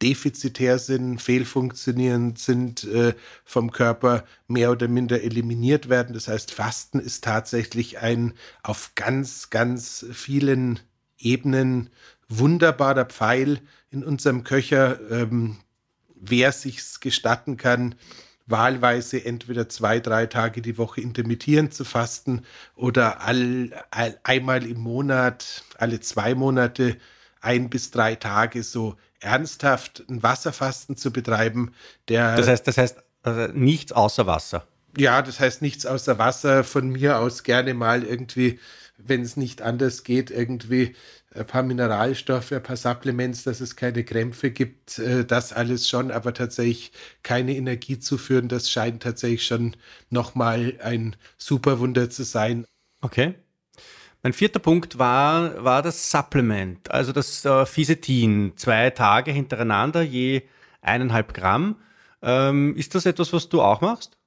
defizitär 0.02 0.80
sind, 0.80 1.22
fehlfunktionierend 1.22 2.40
sind, 2.40 2.84
äh, 2.86 3.14
vom 3.46 3.72
Körper 3.72 4.26
mehr 4.48 4.72
oder 4.72 4.88
minder 4.88 5.22
eliminiert 5.22 5.90
werden. 5.90 6.14
Das 6.14 6.28
heißt, 6.28 6.52
Fasten 6.52 7.00
ist 7.00 7.24
tatsächlich 7.24 8.00
ein 8.00 8.34
auf 8.64 8.94
ganz, 8.96 9.50
ganz 9.50 10.06
vielen 10.12 10.80
Ebenen 11.20 11.90
wunderbarer 12.30 13.06
Pfeil 13.06 13.60
in 13.92 14.04
unserem 14.04 14.44
Köcher. 14.44 15.00
Ähm, 15.12 15.58
wer 16.16 16.52
sich's 16.52 17.00
gestatten 17.00 17.58
kann, 17.58 17.96
wahlweise 18.52 19.24
entweder 19.24 19.70
zwei, 19.70 20.00
drei 20.00 20.26
Tage 20.28 20.62
die 20.62 20.78
Woche 20.78 21.02
intermittierend 21.02 21.74
zu 21.74 21.86
fasten 21.86 22.44
oder 22.76 23.22
all, 23.22 23.72
all, 23.90 24.20
einmal 24.24 24.66
im 24.66 24.80
Monat, 24.80 25.64
alle 25.78 26.00
zwei 26.00 26.36
Monate, 26.36 26.98
ein 27.42 27.70
bis 27.70 27.92
drei 27.92 28.16
Tage 28.16 28.64
so 28.64 28.96
ernsthaft 29.20 30.04
ein 30.10 30.22
Wasserfasten 30.22 30.98
zu 30.98 31.12
betreiben. 31.12 31.74
Der, 32.08 32.36
das 32.36 32.48
heißt, 32.48 32.68
das 32.68 32.78
heißt 32.78 32.98
also 33.24 33.54
nichts 33.54 33.92
außer 33.92 34.26
Wasser. 34.28 34.68
Ja, 34.98 35.22
das 35.22 35.40
heißt 35.40 35.62
nichts 35.62 35.86
außer 35.86 36.18
Wasser. 36.18 36.64
Von 36.64 36.90
mir 36.90 37.20
aus 37.20 37.44
gerne 37.44 37.74
mal 37.74 38.04
irgendwie, 38.04 38.60
wenn 38.98 39.22
es 39.22 39.38
nicht 39.38 39.62
anders 39.62 40.04
geht, 40.04 40.32
irgendwie 40.32 40.96
ein 41.34 41.46
paar 41.46 41.64
Mineralstoffe, 41.64 42.52
ein 42.52 42.64
paar 42.64 42.76
Supplements, 42.76 43.44
dass 43.44 43.62
es 43.62 43.76
keine 43.76 44.04
Krämpfe 44.04 44.52
gibt, 44.52 45.00
äh, 45.00 45.26
das 45.26 45.54
alles 45.54 45.88
schon, 45.88 46.12
aber 46.12 46.34
tatsächlich 46.34 46.92
keine 47.24 47.56
Energie 47.56 48.00
zu 48.00 48.18
führen, 48.18 48.48
das 48.48 48.70
scheint 48.70 49.04
tatsächlich 49.04 49.46
schon 49.46 49.76
nochmal 50.10 50.78
ein 50.84 51.16
Superwunder 51.38 52.10
zu 52.10 52.24
sein. 52.24 52.66
Okay. 53.02 53.36
Mein 54.24 54.34
vierter 54.34 54.60
Punkt 54.60 55.00
war, 55.00 55.64
war 55.64 55.82
das 55.82 56.12
Supplement, 56.12 56.92
also 56.92 57.12
das 57.12 57.44
äh, 57.44 57.66
Fisetin, 57.66 58.54
zwei 58.56 58.92
Tage 58.92 59.32
hintereinander, 59.32 60.04
je 60.04 60.44
eineinhalb 60.82 61.34
Gramm. 61.34 61.78
Ähm, 62.22 62.76
ist 62.76 62.94
das 62.94 63.08
etwas, 63.08 63.34
was 63.34 63.50
du 63.50 63.62
auch 63.62 63.82
machst? 63.82 64.21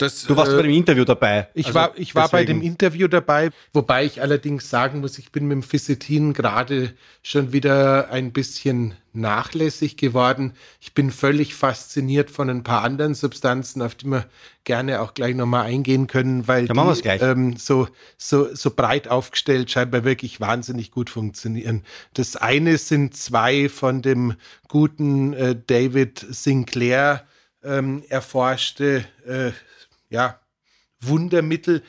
Das, 0.00 0.24
du 0.24 0.34
warst 0.34 0.52
äh, 0.52 0.56
bei 0.56 0.62
dem 0.62 0.72
Interview 0.72 1.04
dabei. 1.04 1.48
Ich 1.52 1.66
also 1.66 1.78
war, 1.78 1.92
ich 1.96 2.14
war 2.14 2.28
bei 2.30 2.46
dem 2.46 2.62
Interview 2.62 3.06
dabei, 3.06 3.50
wobei 3.74 4.06
ich 4.06 4.22
allerdings 4.22 4.70
sagen 4.70 5.00
muss, 5.00 5.18
ich 5.18 5.30
bin 5.30 5.46
mit 5.46 5.56
dem 5.56 5.62
Fisetin 5.62 6.32
gerade 6.32 6.94
schon 7.22 7.52
wieder 7.52 8.10
ein 8.10 8.32
bisschen 8.32 8.94
nachlässig 9.12 9.98
geworden. 9.98 10.54
Ich 10.80 10.94
bin 10.94 11.10
völlig 11.10 11.54
fasziniert 11.54 12.30
von 12.30 12.48
ein 12.48 12.62
paar 12.62 12.82
anderen 12.82 13.12
Substanzen, 13.12 13.82
auf 13.82 13.94
die 13.94 14.06
wir 14.06 14.24
gerne 14.64 15.02
auch 15.02 15.12
gleich 15.12 15.34
nochmal 15.34 15.66
eingehen 15.66 16.06
können, 16.06 16.48
weil 16.48 16.66
ja, 16.66 16.94
die 16.94 17.08
ähm, 17.22 17.56
so, 17.56 17.86
so, 18.16 18.54
so 18.54 18.70
breit 18.70 19.08
aufgestellt 19.08 19.70
scheinbar 19.70 20.04
wirklich 20.04 20.40
wahnsinnig 20.40 20.92
gut 20.92 21.10
funktionieren. 21.10 21.84
Das 22.14 22.36
eine 22.36 22.78
sind 22.78 23.14
zwei 23.16 23.68
von 23.68 24.00
dem 24.00 24.36
guten 24.66 25.34
äh, 25.34 25.56
David 25.66 26.24
Sinclair 26.30 27.26
ähm, 27.62 28.02
erforschte 28.08 29.04
äh, 29.26 29.50
ja, 30.10 30.40
Wundermittel. 31.00 31.82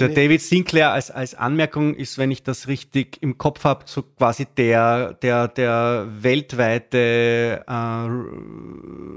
Der 0.00 0.08
David 0.08 0.40
Sinclair 0.42 0.92
als, 0.92 1.10
als 1.10 1.34
Anmerkung 1.34 1.94
ist, 1.94 2.18
wenn 2.18 2.30
ich 2.30 2.44
das 2.44 2.68
richtig 2.68 3.18
im 3.20 3.36
Kopf 3.36 3.64
habe, 3.64 3.84
so 3.86 4.02
quasi 4.02 4.46
der, 4.46 5.14
der, 5.14 5.48
der 5.48 6.06
weltweite 6.20 7.64
äh, 7.68 8.06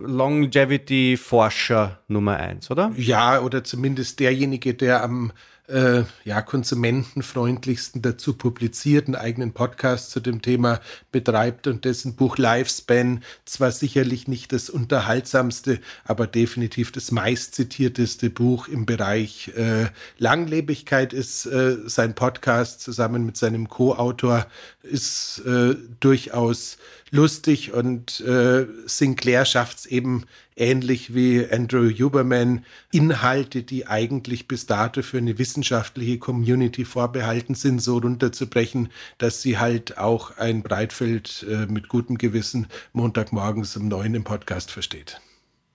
Longevity-Forscher 0.08 2.00
Nummer 2.08 2.38
eins, 2.38 2.72
oder? 2.72 2.92
Ja, 2.98 3.42
oder 3.42 3.64
zumindest 3.64 4.20
derjenige, 4.20 4.74
der 4.74 5.04
am 5.04 5.34
äh, 5.68 6.04
ja, 6.26 6.42
konsumentenfreundlichsten 6.42 8.02
dazu 8.02 8.34
publiziert, 8.34 9.08
einen 9.08 9.16
eigenen 9.16 9.54
Podcast 9.54 10.12
zu 10.12 10.20
dem 10.20 10.42
Thema 10.42 10.82
betreibt 11.12 11.68
und 11.68 11.86
dessen 11.86 12.16
Buch 12.16 12.38
Lifespan 12.38 13.24
zwar 13.46 13.72
sicherlich 13.72 14.28
nicht 14.28 14.52
das 14.52 14.70
unterhaltsamste, 14.70 15.80
aber 16.04 16.28
definitiv 16.28 16.92
das 16.92 17.12
meistzitierteste 17.12 18.30
Buch 18.30 18.68
im 18.68 18.86
Bereich 18.86 19.52
äh, 19.56 19.86
Langlebigkeit 20.24 21.12
ist. 21.12 21.46
Äh, 21.46 21.78
sein 21.86 22.16
Podcast 22.16 22.82
zusammen 22.82 23.26
mit 23.26 23.36
seinem 23.36 23.68
Co-Autor 23.68 24.48
ist 24.82 25.44
äh, 25.46 25.76
durchaus 26.00 26.78
lustig 27.12 27.74
und 27.74 28.22
äh, 28.22 28.66
Sinclair 28.86 29.46
schafft 29.46 29.80
es 29.80 29.86
eben 29.86 30.24
ähnlich 30.56 31.14
wie 31.14 31.46
Andrew 31.52 31.90
Huberman 31.90 32.66
Inhalte, 32.92 33.64
die 33.64 33.86
eigentlich 33.86 34.48
bis 34.48 34.66
dato 34.66 35.02
für 35.02 35.18
eine 35.18 35.38
wissenschaftliche 35.38 36.18
Community 36.20 36.86
vorbehalten 36.86 37.54
sind, 37.54 37.82
so 37.82 37.98
runterzubrechen, 37.98 38.90
dass 39.18 39.42
sie 39.42 39.60
halt 39.60 39.98
auch 39.98 40.38
ein 40.38 40.64
Breitfeld 40.64 41.46
äh, 41.50 41.66
mit 41.66 41.90
gutem 41.90 42.18
Gewissen 42.18 42.68
Montagmorgens 42.94 43.76
um 43.76 43.90
neun 43.90 44.16
im 44.16 44.24
Podcast 44.24 44.72
versteht. 44.72 45.20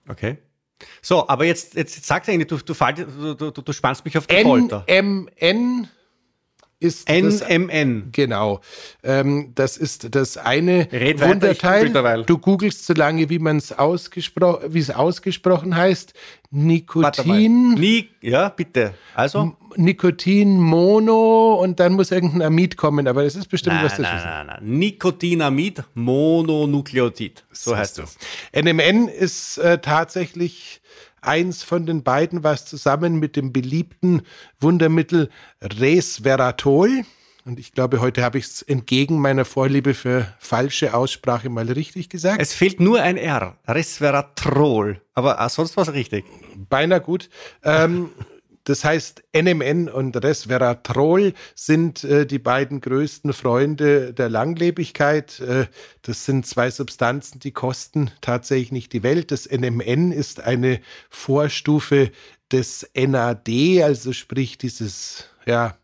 Okay. 0.07 0.39
So, 1.01 1.27
aber 1.27 1.45
jetzt, 1.45 1.75
jetzt 1.75 2.05
sagst 2.05 2.27
du 2.27 2.33
eigentlich, 2.33 2.47
du, 2.47 2.57
du, 2.57 3.33
du, 3.35 3.51
du, 3.51 3.73
spannst 3.73 4.05
mich 4.05 4.17
auf 4.17 4.27
die 4.27 4.41
Folter. 4.41 4.85
NMN 4.89 5.87
ist 6.79 7.09
NMN. 7.09 8.03
Das, 8.03 8.11
genau. 8.11 8.61
Ähm, 9.03 9.51
das 9.55 9.77
ist 9.77 10.15
das 10.15 10.37
eine 10.37 10.87
Red 10.91 11.21
Wunderteil. 11.21 11.93
Weiter, 11.93 12.23
du 12.23 12.37
googelst 12.37 12.85
so 12.85 12.93
lange, 12.93 13.29
wie 13.29 13.39
man 13.39 13.57
es 13.57 13.71
ausgesprochen, 13.71 14.73
wie 14.73 14.79
es 14.79 14.89
ausgesprochen 14.89 15.75
heißt. 15.75 16.13
Nikotin. 16.51 17.75
Ni 17.75 18.09
ja, 18.21 18.49
bitte. 18.49 18.93
Also? 19.13 19.55
Nikotin 19.75 20.59
Mono 20.59 21.55
und 21.61 21.79
dann 21.79 21.93
muss 21.93 22.11
irgendein 22.11 22.41
Amid 22.41 22.75
kommen, 22.75 23.07
aber 23.07 23.23
das 23.23 23.35
ist 23.35 23.49
bestimmt 23.49 23.75
nein, 23.75 23.85
was 23.85 23.97
das 23.97 24.01
nein, 24.01 24.17
ist. 24.17 24.23
Nein, 24.23 24.47
nein, 24.47 24.57
nein. 24.61 24.79
Nikotinamid 24.79 25.83
Mononukleotid. 25.93 27.43
So 27.51 27.77
heißt 27.77 27.99
das. 27.99 28.17
NMN 28.51 29.07
ist 29.09 29.59
äh, 29.59 29.77
tatsächlich 29.77 30.81
eins 31.21 31.63
von 31.63 31.85
den 31.85 32.03
beiden, 32.03 32.43
was 32.43 32.65
zusammen 32.65 33.19
mit 33.19 33.35
dem 33.35 33.53
beliebten 33.53 34.21
Wundermittel 34.59 35.29
Resveratrol, 35.61 37.03
und 37.45 37.57
ich 37.57 37.71
glaube, 37.71 37.99
heute 37.99 38.21
habe 38.21 38.37
ich 38.37 38.45
es 38.45 38.61
entgegen 38.61 39.19
meiner 39.19 39.43
Vorliebe 39.43 39.95
für 39.95 40.27
falsche 40.37 40.93
Aussprache 40.93 41.49
mal 41.49 41.71
richtig 41.71 42.09
gesagt. 42.09 42.39
Es 42.39 42.53
fehlt 42.53 42.79
nur 42.79 43.01
ein 43.01 43.17
R, 43.17 43.57
Resveratrol, 43.67 45.01
aber 45.15 45.49
sonst 45.49 45.75
war 45.75 45.83
es 45.87 45.93
richtig. 45.93 46.25
Beinahe 46.69 47.01
gut. 47.01 47.29
Ähm, 47.63 48.11
Das 48.69 48.83
heißt, 48.83 49.23
NMN 49.35 49.89
und 49.89 50.15
Resveratrol 50.15 51.33
sind 51.55 52.03
äh, 52.03 52.27
die 52.27 52.37
beiden 52.37 52.81
größten 52.81 53.33
Freunde 53.33 54.13
der 54.13 54.29
Langlebigkeit. 54.29 55.39
Äh, 55.39 55.65
das 56.03 56.25
sind 56.25 56.45
zwei 56.45 56.69
Substanzen, 56.69 57.39
die 57.39 57.49
kosten 57.51 58.11
tatsächlich 58.21 58.71
nicht 58.71 58.93
die 58.93 59.01
Welt. 59.01 59.31
Das 59.31 59.49
NMN 59.49 60.11
ist 60.11 60.41
eine 60.41 60.81
Vorstufe 61.09 62.11
des 62.51 62.87
NAD, 62.95 63.81
also 63.81 64.13
sprich 64.13 64.59
dieses, 64.59 65.25
ja, 65.47 65.75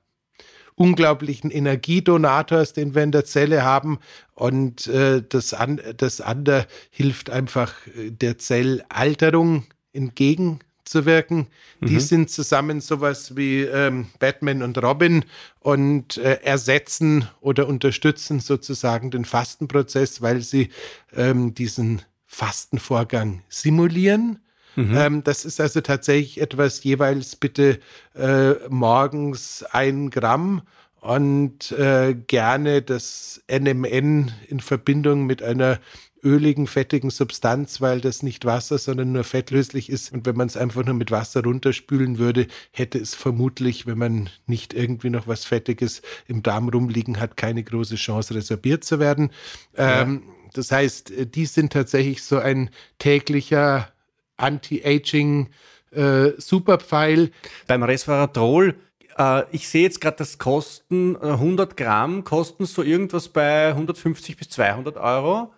unglaublichen 0.75 1.50
Energiedonators, 1.50 2.74
den 2.74 2.94
wir 2.94 3.01
in 3.01 3.12
der 3.12 3.25
Zelle 3.25 3.63
haben. 3.63 3.98
Und 4.36 4.86
äh, 4.86 5.24
das, 5.27 5.56
an, 5.56 5.82
das 5.98 6.22
andere 6.22 6.68
hilft 6.92 7.32
einfach 7.32 7.74
äh, 7.88 8.12
der 8.12 8.38
Zellalterung 8.38 9.63
entgegen 9.92 10.60
abzuwirken. 10.86 11.48
Mhm. 11.80 11.88
Die 11.88 12.00
sind 12.00 12.30
zusammen 12.30 12.80
sowas 12.80 13.36
wie 13.36 13.62
ähm, 13.62 14.08
Batman 14.20 14.62
und 14.62 14.82
Robin 14.82 15.25
und 15.60 16.18
äh, 16.18 16.39
ersetzen 16.44 17.27
oder 17.42 17.68
unterstützen 17.68 18.39
sozusagen 18.39 19.10
den 19.10 19.25
Fastenprozess, 19.25 20.22
weil 20.22 20.42
sie 20.42 20.70
ähm, 21.15 21.56
diesen 21.56 22.04
Fastenvorgang 22.27 23.42
simulieren. 23.50 24.39
Mhm. 24.75 24.96
Ähm, 24.96 25.24
das 25.24 25.44
ist 25.46 25.60
also 25.60 25.82
tatsächlich 25.82 26.39
etwas 26.39 26.84
jeweils 26.84 27.36
bitte 27.36 27.80
äh, 28.13 28.54
morgens 28.70 29.63
ein 29.63 30.12
Gramm 30.12 30.62
und 31.01 31.72
äh, 31.72 32.13
gerne 32.13 32.82
das 32.82 33.42
NMN 33.50 34.32
in 34.48 34.60
Verbindung 34.60 35.25
mit 35.25 35.42
einer 35.42 35.80
öligen, 36.25 36.67
fettigen 36.67 37.12
Substanz, 37.12 37.79
weil 37.79 38.01
das 38.01 38.24
nicht 38.24 38.44
Wasser, 38.44 38.77
sondern 38.77 39.12
nur 39.12 39.24
fettlöslich 39.24 39.89
ist. 39.89 40.12
Und 40.12 40.25
wenn 40.25 40.36
man 40.36 40.48
es 40.48 40.58
einfach 40.58 40.84
nur 40.84 40.96
mit 40.96 41.12
Wasser 41.12 41.44
runterspülen 41.44 42.17
würde, 42.17 42.48
hätte 42.72 42.98
es 42.98 43.13
vermutlich, 43.13 43.86
wenn 43.86 43.98
man 43.98 44.29
nicht 44.48 44.74
irgendwie 44.74 45.12
noch 45.12 45.27
was 45.27 45.46
Fettiges 45.46 46.01
im 46.27 46.44
Darm 46.44 46.67
rumliegen 46.70 47.20
hat, 47.20 47.38
keine 47.38 47.63
große 47.63 47.96
Chance, 47.96 48.36
resorbiert 48.36 48.84
zu 48.84 49.00
werden. 49.00 49.29
Ja. 49.77 50.01
Ähm, 50.01 50.24
das 50.53 50.72
heißt, 50.72 51.13
die 51.36 51.46
sind 51.46 51.72
tatsächlich 51.72 52.24
so 52.24 52.39
ein 52.39 52.70
täglicher 52.98 53.89
Anti-Aging 54.38 55.50
äh, 55.91 56.32
Superpfeil. 56.38 57.32
Beim 57.67 57.84
Resveratrol 57.84 58.75
äh, 59.17 59.44
ich 59.51 59.67
sehe 59.67 59.84
jetzt 59.84 60.01
gerade, 60.01 60.17
das 60.17 60.38
kosten 60.38 61.15
100 61.15 61.72
äh, 61.72 61.84
Gramm, 61.84 62.24
kosten 62.24 62.65
so 62.65 62.84
irgendwas 62.84 63.29
bei 63.29 63.70
150 63.70 64.38
bis 64.38 64.50
200 64.50 64.98
Euro. 64.98 65.53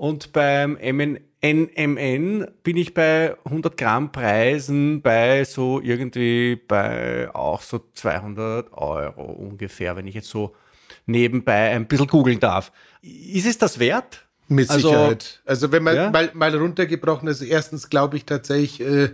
Und 0.00 0.32
beim 0.32 0.78
NMN 0.80 2.46
bin 2.62 2.76
ich 2.78 2.94
bei 2.94 3.36
100 3.44 3.76
Gramm 3.76 4.10
Preisen 4.12 5.02
bei 5.02 5.44
so 5.44 5.78
irgendwie 5.78 6.56
bei 6.56 7.28
auch 7.34 7.60
so 7.60 7.84
200 7.92 8.72
Euro 8.72 9.24
ungefähr, 9.24 9.96
wenn 9.96 10.06
ich 10.06 10.14
jetzt 10.14 10.30
so 10.30 10.56
nebenbei 11.04 11.72
ein 11.72 11.86
bisschen 11.86 12.06
googeln 12.06 12.40
darf. 12.40 12.72
Ist 13.02 13.46
es 13.46 13.58
das 13.58 13.78
wert? 13.78 14.26
Mit 14.48 14.70
also, 14.70 14.88
Sicherheit. 14.88 15.42
Also 15.44 15.70
wenn 15.70 15.82
man 15.82 15.96
ja? 15.96 16.10
mal, 16.10 16.30
mal 16.32 16.56
runtergebrochen 16.56 17.28
ist, 17.28 17.42
erstens 17.42 17.90
glaube 17.90 18.16
ich 18.16 18.24
tatsächlich, 18.24 18.80
äh, 18.80 19.10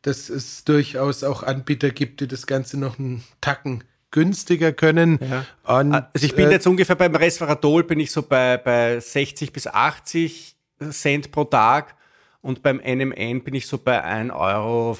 dass 0.00 0.30
es 0.30 0.64
durchaus 0.64 1.24
auch 1.24 1.42
Anbieter 1.42 1.90
gibt, 1.90 2.22
die 2.22 2.26
das 2.26 2.46
Ganze 2.46 2.80
noch 2.80 2.98
einen 2.98 3.22
Tacken 3.42 3.84
günstiger 4.12 4.72
können. 4.72 5.18
Ja. 5.20 5.78
Und, 5.78 5.92
also 5.94 6.24
ich 6.24 6.36
bin 6.36 6.48
äh, 6.48 6.52
jetzt 6.52 6.66
ungefähr 6.68 6.94
beim 6.94 7.16
Resveratrol 7.16 7.82
bin 7.82 7.98
ich 7.98 8.12
so 8.12 8.22
bei, 8.22 8.56
bei 8.58 9.00
60 9.00 9.52
bis 9.52 9.66
80 9.66 10.54
Cent 10.90 11.32
pro 11.32 11.44
Tag 11.44 11.96
und 12.40 12.62
beim 12.62 12.76
NMN 12.76 13.42
bin 13.42 13.54
ich 13.54 13.66
so 13.66 13.78
bei 13.78 14.04
1,80 14.04 14.32
Euro 14.32 14.96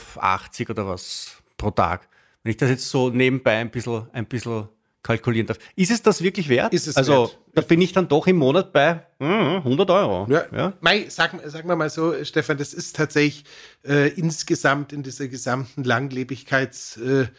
oder 0.70 0.88
was 0.88 1.36
pro 1.56 1.70
Tag. 1.70 2.08
Wenn 2.42 2.50
ich 2.50 2.56
das 2.56 2.70
jetzt 2.70 2.88
so 2.88 3.10
nebenbei 3.10 3.58
ein 3.58 3.70
bisschen, 3.70 4.08
ein 4.12 4.26
bisschen 4.26 4.68
kalkulieren 5.02 5.48
darf. 5.48 5.58
Ist 5.74 5.90
es 5.90 6.00
das 6.02 6.22
wirklich 6.22 6.48
wert? 6.48 6.72
Ist 6.72 6.86
es 6.86 6.96
also, 6.96 7.24
wert. 7.24 7.38
da 7.54 7.60
bin 7.62 7.80
ich 7.80 7.92
dann 7.92 8.06
doch 8.06 8.28
im 8.28 8.36
Monat 8.36 8.72
bei 8.72 9.04
100 9.18 9.64
hm, 9.64 9.94
Euro. 9.94 10.26
Ja, 10.30 10.44
ja. 10.54 10.72
Mei, 10.80 11.06
sag, 11.08 11.34
sag 11.46 11.64
mal 11.64 11.74
mal 11.74 11.90
so, 11.90 12.14
Stefan, 12.24 12.56
das 12.56 12.72
ist 12.72 12.94
tatsächlich 12.96 13.44
äh, 13.84 14.08
insgesamt 14.10 14.92
in 14.92 15.02
dieser 15.02 15.26
gesamten 15.26 15.82
Langlebigkeitsgeschichte 15.82 17.30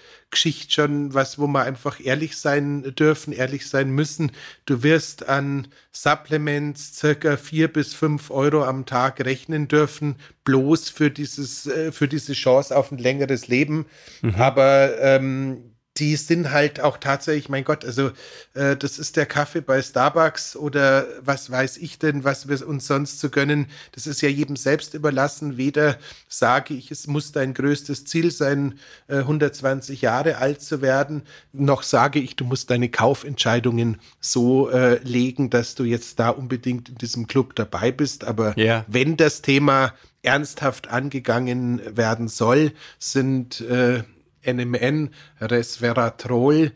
äh, 0.68 0.74
schon 0.74 1.14
was, 1.14 1.40
wo 1.40 1.48
wir 1.48 1.64
einfach 1.64 2.02
ehrlich 2.04 2.36
sein 2.38 2.84
dürfen, 2.96 3.32
ehrlich 3.32 3.70
sein 3.70 3.92
müssen. 3.92 4.34
Du 4.66 4.84
wirst 4.84 5.30
an 5.30 5.70
Supplements 5.94 6.98
circa 6.98 7.38
vier 7.38 7.70
bis 7.70 7.94
fünf 7.94 8.30
Euro 8.30 8.66
am 8.66 8.86
Tag 8.86 9.24
rechnen 9.24 9.70
dürfen, 9.70 10.16
bloß 10.44 10.90
für 10.90 11.12
dieses, 11.12 11.68
äh, 11.68 11.94
für 11.94 12.10
diese 12.10 12.34
Chance 12.34 12.76
auf 12.76 12.92
ein 12.92 12.98
längeres 12.98 13.48
Leben. 13.48 13.86
Mhm. 14.22 14.36
Aber 14.36 15.00
ähm, 15.00 15.73
die 15.98 16.16
sind 16.16 16.52
halt 16.52 16.80
auch 16.80 16.98
tatsächlich, 16.98 17.50
mein 17.50 17.64
Gott, 17.64 17.86
also 17.86 18.12
äh, 18.56 18.76
das 18.76 18.98
ist 18.98 19.16
der 19.16 19.28
Kaffee 19.28 19.62
bei 19.62 19.82
Starbucks 19.82 20.56
oder 20.56 21.06
was 21.22 21.52
weiß 21.52 21.78
ich 21.78 22.00
denn, 22.00 22.24
was 22.24 22.48
wir 22.48 22.68
uns 22.68 22.88
sonst 22.88 23.20
zu 23.20 23.30
gönnen. 23.30 23.68
Das 23.92 24.08
ist 24.08 24.22
ja 24.22 24.30
jedem 24.30 24.56
selbst 24.56 24.96
überlassen. 24.96 25.58
Weder 25.58 25.98
sage 26.28 26.74
ich, 26.74 26.90
es 26.90 27.06
muss 27.06 27.32
dein 27.32 27.54
größtes 27.54 28.06
Ziel 28.06 28.32
sein, 28.32 28.80
äh, 29.08 29.18
120 29.18 30.02
Jahre 30.02 30.38
alt 30.38 30.62
zu 30.62 30.82
werden, 30.82 31.24
noch 31.52 31.84
sage 31.84 32.20
ich, 32.20 32.36
du 32.36 32.46
musst 32.46 32.72
deine 32.72 32.90
Kaufentscheidungen 32.90 34.00
so 34.20 34.70
äh, 34.72 34.98
legen, 35.04 35.52
dass 35.52 35.76
du 35.76 35.84
jetzt 35.84 36.20
da 36.20 36.30
unbedingt 36.30 36.90
in 36.90 36.96
diesem 36.96 37.28
Club 37.28 37.56
dabei 37.56 37.92
bist. 37.92 38.24
Aber 38.24 38.58
yeah. 38.58 38.84
wenn 38.88 39.16
das 39.16 39.44
Thema 39.44 39.94
ernsthaft 40.24 40.88
angegangen 40.88 41.82
werden 41.96 42.30
soll, 42.30 42.72
sind 42.98 43.62
äh, 43.62 44.04
NMN, 44.46 45.12
Resveratrol, 45.40 46.72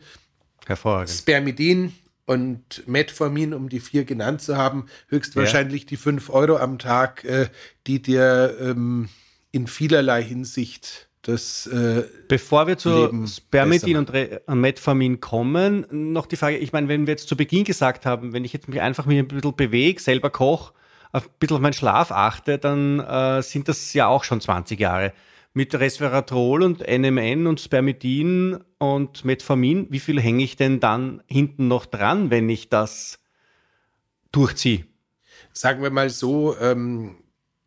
Spermidin 1.06 1.94
und 2.26 2.86
Metformin, 2.86 3.54
um 3.54 3.68
die 3.68 3.80
vier 3.80 4.04
genannt 4.04 4.42
zu 4.42 4.56
haben, 4.56 4.86
höchstwahrscheinlich 5.08 5.82
ja. 5.82 5.88
die 5.88 5.96
fünf 5.96 6.28
Euro 6.28 6.58
am 6.58 6.78
Tag, 6.78 7.24
äh, 7.24 7.48
die 7.86 8.02
dir 8.02 8.56
ähm, 8.60 9.08
in 9.50 9.66
vielerlei 9.66 10.22
Hinsicht 10.22 11.08
das 11.22 11.66
äh, 11.66 12.04
Bevor 12.28 12.66
wir 12.66 12.78
zu 12.78 13.06
Leben 13.06 13.26
Spermidin 13.26 13.96
und 13.96 14.12
Re 14.12 14.40
Metformin 14.46 15.20
kommen, 15.20 15.84
noch 15.90 16.26
die 16.26 16.36
Frage, 16.36 16.56
ich 16.56 16.72
meine, 16.72 16.88
wenn 16.88 17.06
wir 17.06 17.12
jetzt 17.12 17.28
zu 17.28 17.36
Beginn 17.36 17.64
gesagt 17.64 18.06
haben, 18.06 18.32
wenn 18.32 18.44
ich 18.44 18.52
jetzt 18.52 18.68
mich 18.68 18.80
einfach 18.80 19.04
mich 19.04 19.18
ein 19.18 19.28
bisschen 19.28 19.54
bewege, 19.54 20.00
selber 20.00 20.30
koche, 20.30 20.72
ein 21.12 21.22
bisschen 21.38 21.56
auf 21.56 21.62
meinen 21.62 21.72
Schlaf 21.72 22.12
achte, 22.12 22.58
dann 22.58 23.00
äh, 23.00 23.42
sind 23.42 23.68
das 23.68 23.92
ja 23.94 24.06
auch 24.06 24.24
schon 24.24 24.40
20 24.40 24.78
Jahre 24.78 25.12
mit 25.54 25.74
Resveratrol 25.74 26.62
und 26.62 26.80
NMN 26.86 27.46
und 27.46 27.60
Spermidin 27.60 28.58
und 28.78 29.24
Metformin, 29.24 29.86
wie 29.90 29.98
viel 29.98 30.20
hänge 30.20 30.44
ich 30.44 30.56
denn 30.56 30.80
dann 30.80 31.22
hinten 31.26 31.68
noch 31.68 31.86
dran, 31.86 32.30
wenn 32.30 32.48
ich 32.48 32.68
das 32.68 33.18
durchziehe? 34.30 34.86
Sagen 35.52 35.82
wir 35.82 35.90
mal 35.90 36.10
so, 36.10 36.56
ähm, 36.58 37.16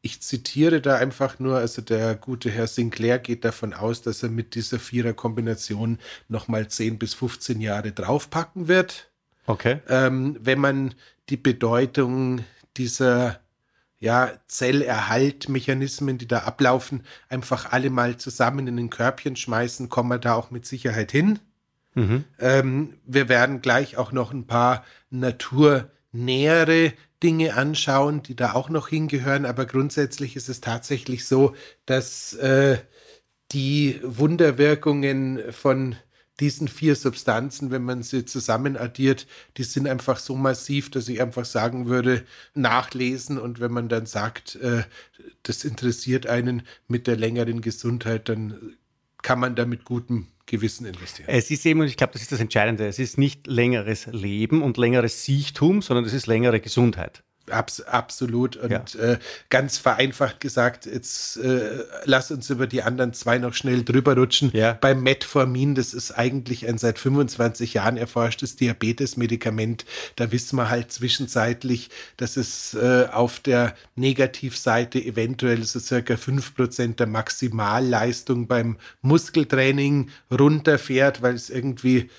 ich 0.01 0.21
zitiere 0.21 0.81
da 0.81 0.95
einfach 0.95 1.39
nur, 1.39 1.57
also 1.57 1.81
der 1.81 2.15
gute 2.15 2.49
Herr 2.49 2.67
Sinclair 2.67 3.19
geht 3.19 3.45
davon 3.45 3.73
aus, 3.73 4.01
dass 4.01 4.23
er 4.23 4.29
mit 4.29 4.55
dieser 4.55 4.79
Vierer-Kombination 4.79 5.99
nochmal 6.27 6.67
10 6.67 6.97
bis 6.97 7.13
15 7.13 7.61
Jahre 7.61 7.91
draufpacken 7.91 8.67
wird. 8.67 9.11
Okay. 9.45 9.79
Ähm, 9.87 10.37
wenn 10.39 10.59
man 10.59 10.95
die 11.29 11.37
Bedeutung 11.37 12.43
dieser 12.77 13.40
ja, 14.01 14.31
Zellerhaltmechanismen, 14.47 16.17
die 16.17 16.27
da 16.27 16.39
ablaufen, 16.39 17.03
einfach 17.29 17.71
alle 17.71 17.91
mal 17.91 18.17
zusammen 18.17 18.65
in 18.67 18.77
ein 18.79 18.89
Körbchen 18.89 19.35
schmeißen, 19.35 19.89
kommen 19.89 20.09
wir 20.09 20.17
da 20.17 20.33
auch 20.33 20.49
mit 20.49 20.65
Sicherheit 20.65 21.11
hin. 21.11 21.39
Mhm. 21.93 22.23
Ähm, 22.39 22.97
wir 23.05 23.29
werden 23.29 23.61
gleich 23.61 23.97
auch 23.97 24.11
noch 24.11 24.33
ein 24.33 24.47
paar 24.47 24.83
naturnähere 25.11 26.93
Dinge 27.21 27.53
anschauen, 27.55 28.23
die 28.23 28.35
da 28.35 28.53
auch 28.53 28.69
noch 28.69 28.87
hingehören, 28.87 29.45
aber 29.45 29.67
grundsätzlich 29.67 30.35
ist 30.35 30.49
es 30.49 30.61
tatsächlich 30.61 31.27
so, 31.27 31.53
dass 31.85 32.33
äh, 32.33 32.79
die 33.51 33.99
Wunderwirkungen 34.03 35.51
von 35.51 35.95
diesen 36.41 36.67
vier 36.67 36.95
Substanzen, 36.95 37.71
wenn 37.71 37.83
man 37.83 38.03
sie 38.03 38.25
zusammen 38.25 38.75
addiert, 38.75 39.27
die 39.57 39.63
sind 39.63 39.87
einfach 39.87 40.17
so 40.17 40.35
massiv, 40.35 40.89
dass 40.89 41.07
ich 41.07 41.21
einfach 41.21 41.45
sagen 41.45 41.85
würde, 41.85 42.25
nachlesen 42.55 43.37
und 43.37 43.59
wenn 43.59 43.71
man 43.71 43.87
dann 43.87 44.07
sagt, 44.07 44.55
äh, 44.55 44.83
das 45.43 45.63
interessiert 45.63 46.27
einen 46.27 46.63
mit 46.87 47.07
der 47.07 47.15
längeren 47.15 47.61
Gesundheit, 47.61 48.27
dann 48.27 48.75
kann 49.21 49.39
man 49.39 49.55
da 49.55 49.65
mit 49.65 49.85
gutem 49.85 50.27
Gewissen 50.47 50.85
investieren. 50.85 51.29
Es 51.29 51.51
ist 51.51 51.65
eben, 51.65 51.79
und 51.79 51.85
ich 51.85 51.95
glaube, 51.95 52.13
das 52.13 52.23
ist 52.23 52.31
das 52.31 52.39
Entscheidende, 52.39 52.87
es 52.87 52.99
ist 52.99 53.17
nicht 53.17 53.47
längeres 53.47 54.07
Leben 54.07 54.63
und 54.63 54.77
längeres 54.77 55.23
Siechtum, 55.23 55.81
sondern 55.81 56.05
es 56.05 56.13
ist 56.13 56.25
längere 56.25 56.59
Gesundheit. 56.59 57.23
Abs 57.51 57.81
absolut. 57.81 58.55
Und 58.57 58.71
ja. 58.71 58.99
äh, 58.99 59.19
ganz 59.49 59.77
vereinfacht 59.77 60.39
gesagt, 60.39 60.85
jetzt 60.85 61.37
äh, 61.37 61.83
lass 62.05 62.31
uns 62.31 62.49
über 62.49 62.67
die 62.67 62.83
anderen 62.83 63.13
zwei 63.13 63.37
noch 63.37 63.53
schnell 63.53 63.83
drüber 63.83 64.15
rutschen. 64.15 64.51
Ja. 64.53 64.73
Beim 64.73 65.03
Metformin, 65.03 65.75
das 65.75 65.93
ist 65.93 66.11
eigentlich 66.11 66.67
ein 66.67 66.77
seit 66.77 66.99
25 66.99 67.73
Jahren 67.73 67.97
erforschtes 67.97 68.55
Diabetesmedikament. 68.55 69.85
Da 70.15 70.31
wissen 70.31 70.55
wir 70.55 70.69
halt 70.69 70.91
zwischenzeitlich, 70.91 71.89
dass 72.17 72.37
es 72.37 72.73
äh, 72.73 73.07
auf 73.11 73.39
der 73.39 73.75
Negativseite 73.95 74.99
eventuell 74.99 75.63
so 75.63 75.79
circa 75.79 76.15
5% 76.15 76.95
der 76.95 77.07
Maximalleistung 77.07 78.47
beim 78.47 78.77
Muskeltraining 79.01 80.09
runterfährt, 80.31 81.21
weil 81.21 81.35
es 81.35 81.49
irgendwie 81.49 82.09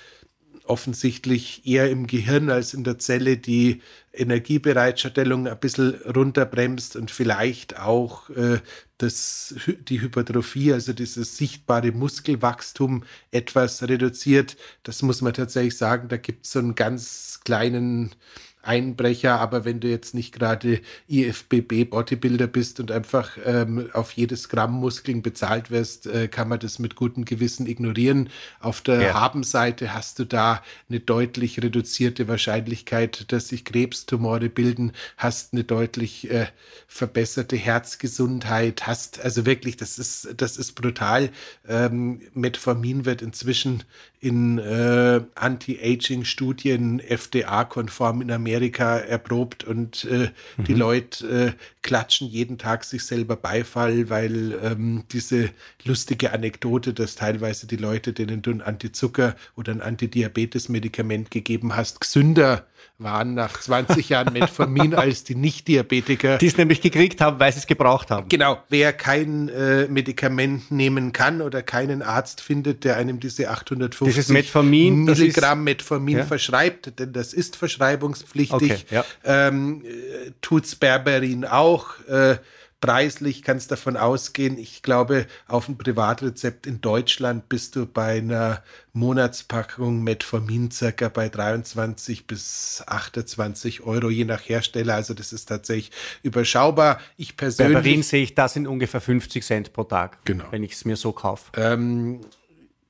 offensichtlich 0.65 1.65
eher 1.65 1.89
im 1.89 2.07
Gehirn 2.07 2.49
als 2.49 2.73
in 2.73 2.83
der 2.83 2.97
Zelle 2.99 3.37
die 3.37 3.81
Energiebereitstellung 4.13 5.47
ein 5.47 5.59
bisschen 5.59 5.95
runterbremst 6.03 6.95
und 6.95 7.11
vielleicht 7.11 7.79
auch 7.79 8.29
äh, 8.29 8.59
das, 8.97 9.55
die 9.89 10.01
Hypertrophie, 10.01 10.73
also 10.73 10.93
dieses 10.93 11.37
sichtbare 11.37 11.91
Muskelwachstum 11.91 13.03
etwas 13.31 13.83
reduziert. 13.83 14.55
Das 14.83 15.01
muss 15.01 15.21
man 15.21 15.33
tatsächlich 15.33 15.77
sagen. 15.77 16.07
Da 16.07 16.17
gibt 16.17 16.45
es 16.45 16.53
so 16.53 16.59
einen 16.59 16.75
ganz 16.75 17.39
kleinen 17.43 18.15
Einbrecher, 18.63 19.39
aber 19.39 19.65
wenn 19.65 19.81
du 19.81 19.89
jetzt 19.89 20.13
nicht 20.13 20.33
gerade 20.33 20.79
IFBB 21.09 21.89
Bodybuilder 21.89 22.47
bist 22.47 22.79
und 22.79 22.91
einfach 22.91 23.37
ähm, 23.45 23.89
auf 23.93 24.13
jedes 24.13 24.47
Gramm 24.47 24.71
Muskeln 24.71 25.21
bezahlt 25.21 25.69
wirst, 25.69 26.07
äh, 26.07 26.29
kann 26.29 26.47
man 26.47 26.59
das 26.59 26.79
mit 26.79 26.95
gutem 26.95 27.25
Gewissen 27.25 27.67
ignorieren. 27.67 28.29
Auf 28.61 28.79
der 28.81 29.01
ja. 29.01 29.13
Habenseite 29.13 29.93
hast 29.93 30.17
du 30.19 30.25
da 30.25 30.63
eine 30.89 31.01
deutlich 31.01 31.61
reduzierte 31.61 32.29
Wahrscheinlichkeit, 32.29 33.31
dass 33.33 33.49
sich 33.49 33.65
Krebstumore 33.65 34.47
bilden, 34.47 34.93
hast 35.17 35.53
eine 35.53 35.65
deutlich 35.65 36.31
äh, 36.31 36.47
verbesserte 36.87 37.57
Herzgesundheit, 37.57 38.87
hast 38.87 39.19
also 39.19 39.45
wirklich, 39.45 39.75
das 39.75 39.99
ist, 39.99 40.35
das 40.37 40.55
ist 40.55 40.73
brutal. 40.73 41.31
Ähm, 41.67 42.21
Metformin 42.33 43.03
wird 43.03 43.21
inzwischen 43.21 43.83
in 44.23 44.57
äh, 44.57 45.19
Anti-Aging-Studien 45.35 47.01
FDA-konform 47.01 48.21
in 48.21 48.31
Amerika 48.31 48.97
erprobt 48.97 49.65
und 49.65 50.05
äh, 50.05 50.29
mhm. 50.55 50.63
die 50.63 50.73
Leute 50.73 51.27
äh, 51.27 51.51
klatschen 51.81 52.29
jeden 52.29 52.57
Tag 52.57 52.85
sich 52.85 53.03
selber 53.03 53.35
Beifall, 53.35 54.09
weil 54.09 54.57
ähm, 54.63 55.03
diese 55.11 55.49
lustige 55.83 56.31
Anekdote, 56.31 56.93
dass 56.93 57.15
teilweise 57.15 57.67
die 57.67 57.75
Leute, 57.75 58.13
denen 58.13 58.41
du 58.41 58.51
ein 58.51 58.61
Antizucker 58.61 59.35
oder 59.57 59.73
ein 59.73 59.81
Antidiabetes-Medikament 59.81 61.29
gegeben 61.29 61.75
hast, 61.75 61.99
gesünder 61.99 62.65
waren 63.03 63.33
nach 63.33 63.59
20 63.59 64.09
Jahren 64.09 64.33
Metformin 64.33 64.95
als 64.95 65.23
die 65.23 65.35
Nicht-Diabetiker. 65.35 66.37
Die 66.37 66.47
es 66.47 66.57
nämlich 66.57 66.81
gekriegt 66.81 67.21
haben, 67.21 67.39
weil 67.39 67.51
sie 67.51 67.59
es 67.59 67.67
gebraucht 67.67 68.11
haben. 68.11 68.29
Genau. 68.29 68.61
Wer 68.69 68.93
kein 68.93 69.49
äh, 69.49 69.87
Medikament 69.87 70.71
nehmen 70.71 71.13
kann 71.13 71.41
oder 71.41 71.61
keinen 71.61 72.01
Arzt 72.01 72.41
findet, 72.41 72.83
der 72.83 72.97
einem 72.97 73.19
diese 73.19 73.49
850 73.49 74.07
Dieses 74.15 74.29
Metformin, 74.29 75.03
Milligramm 75.03 75.59
ist, 75.59 75.65
Metformin 75.65 76.17
ja? 76.19 76.25
verschreibt, 76.25 76.99
denn 76.99 77.13
das 77.13 77.33
ist 77.33 77.55
verschreibungspflichtig, 77.55 78.71
okay, 78.71 78.83
ja. 78.89 79.05
ähm, 79.23 79.83
äh, 79.85 80.31
tut's 80.41 80.75
Berberin 80.75 81.45
auch. 81.45 81.99
Äh, 82.07 82.37
preislich 82.83 83.43
kannst 83.43 83.71
davon 83.71 83.95
ausgehen, 83.95 84.57
ich 84.57 84.81
glaube, 84.81 85.25
auf 85.47 85.69
ein 85.69 85.77
Privatrezept 85.77 86.67
in 86.67 86.81
Deutschland 86.81 87.47
bist 87.47 87.77
du 87.77 87.85
bei 87.85 88.17
einer 88.17 88.61
Monatspackung 88.91 90.03
Metformin 90.03 90.69
circa 90.69 91.07
bei 91.07 91.29
23 91.29 92.27
bis 92.27 92.83
28 92.85 93.83
Euro, 93.83 94.09
je 94.09 94.25
nach 94.25 94.41
Hersteller. 94.41 94.95
Also 94.95 95.13
das 95.13 95.31
ist 95.31 95.45
tatsächlich 95.45 95.91
überschaubar. 96.23 96.99
Ich 97.15 97.37
persönlich. 97.37 97.73
Bei 97.73 97.81
Berlin 97.81 98.03
sehe 98.03 98.21
ich 98.21 98.35
das 98.35 98.57
in 98.57 98.67
ungefähr 98.67 98.99
50 98.99 99.45
Cent 99.45 99.71
pro 99.71 99.85
Tag, 99.85 100.17
genau. 100.25 100.43
wenn 100.51 100.63
ich 100.63 100.73
es 100.73 100.83
mir 100.83 100.97
so 100.97 101.13
kaufe. 101.13 101.51
Ähm, 101.55 102.19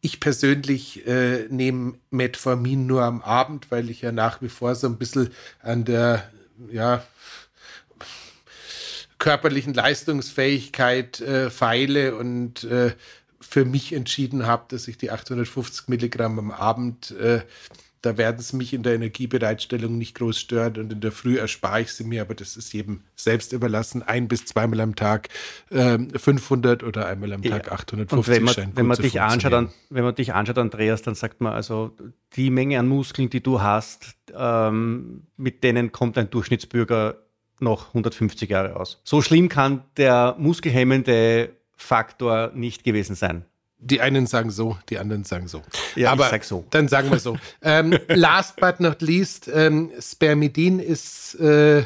ich 0.01 0.19
persönlich 0.19 1.05
äh, 1.05 1.45
nehme 1.49 1.93
Metformin 2.09 2.87
nur 2.87 3.03
am 3.03 3.21
Abend, 3.21 3.69
weil 3.69 3.91
ich 3.91 4.01
ja 4.01 4.11
nach 4.11 4.41
wie 4.41 4.49
vor 4.49 4.73
so 4.73 4.87
ein 4.87 4.97
bisschen 4.97 5.29
an 5.61 5.85
der, 5.85 6.31
ja, 6.71 7.03
körperlichen 9.23 9.73
Leistungsfähigkeit 9.73 11.21
äh, 11.21 11.49
feile 11.49 12.15
und 12.15 12.65
äh, 12.65 12.91
für 13.39 13.63
mich 13.63 13.93
entschieden 13.93 14.45
habe, 14.45 14.65
dass 14.67 14.89
ich 14.89 14.97
die 14.97 15.11
850 15.11 15.87
Milligramm 15.87 16.37
am 16.39 16.51
Abend, 16.51 17.11
äh, 17.11 17.39
da 18.01 18.17
werden 18.17 18.35
es 18.39 18.51
mich 18.51 18.73
in 18.73 18.83
der 18.83 18.95
Energiebereitstellung 18.95 19.97
nicht 19.97 20.15
groß 20.15 20.37
stören 20.37 20.75
und 20.75 20.91
in 20.91 20.99
der 20.99 21.13
Früh 21.13 21.37
erspare 21.37 21.83
ich 21.83 21.93
sie 21.93 22.03
mir, 22.03 22.21
aber 22.21 22.35
das 22.35 22.57
ist 22.57 22.73
jedem 22.73 22.99
selbst 23.15 23.53
überlassen. 23.53 24.03
Ein 24.03 24.27
bis 24.27 24.45
zweimal 24.45 24.81
am 24.81 24.93
Tag 24.93 25.29
500 25.69 26.81
ähm, 26.81 26.87
oder 26.89 27.07
einmal 27.07 27.31
am 27.31 27.43
Tag 27.43 27.67
ja. 27.67 27.71
850 27.71 28.17
und 28.17 28.27
wenn 28.27 28.43
man, 28.43 28.75
wenn 28.75 28.85
man 28.87 28.97
dich 28.97 29.21
anschaut, 29.21 29.53
an, 29.53 29.69
wenn 29.89 30.03
man 30.03 30.15
dich 30.15 30.33
anschaut, 30.33 30.57
Andreas, 30.57 31.01
dann 31.01 31.15
sagt 31.15 31.39
man 31.39 31.53
also, 31.53 31.95
die 32.35 32.49
Menge 32.49 32.77
an 32.77 32.89
Muskeln, 32.89 33.29
die 33.29 33.41
du 33.41 33.61
hast, 33.61 34.17
ähm, 34.35 35.27
mit 35.37 35.63
denen 35.63 35.93
kommt 35.93 36.17
ein 36.17 36.29
Durchschnittsbürger 36.29 37.22
noch 37.63 37.89
150 37.89 38.49
Jahre 38.49 38.75
aus. 38.75 38.99
So 39.03 39.21
schlimm 39.21 39.49
kann 39.49 39.83
der 39.97 40.35
muskelhemmende 40.37 41.49
Faktor 41.75 42.51
nicht 42.53 42.83
gewesen 42.83 43.15
sein. 43.15 43.45
Die 43.79 43.99
einen 43.99 44.27
sagen 44.27 44.49
so, 44.49 44.77
die 44.89 44.97
anderen 44.97 45.25
sagen 45.25 45.47
so. 45.49 45.61
Ja, 45.95 46.11
Aber 46.11 46.25
ich 46.25 46.31
sag 46.31 46.43
so. 46.45 46.65
Dann 46.69 46.87
sagen 46.87 47.11
wir 47.11 47.19
so. 47.19 47.37
ähm, 47.61 47.97
last 48.07 48.55
but 48.55 48.79
not 48.79 49.01
least, 49.01 49.49
ähm, 49.53 49.91
Spermidin 49.99 50.79
ist 50.79 51.35
äh, 51.35 51.83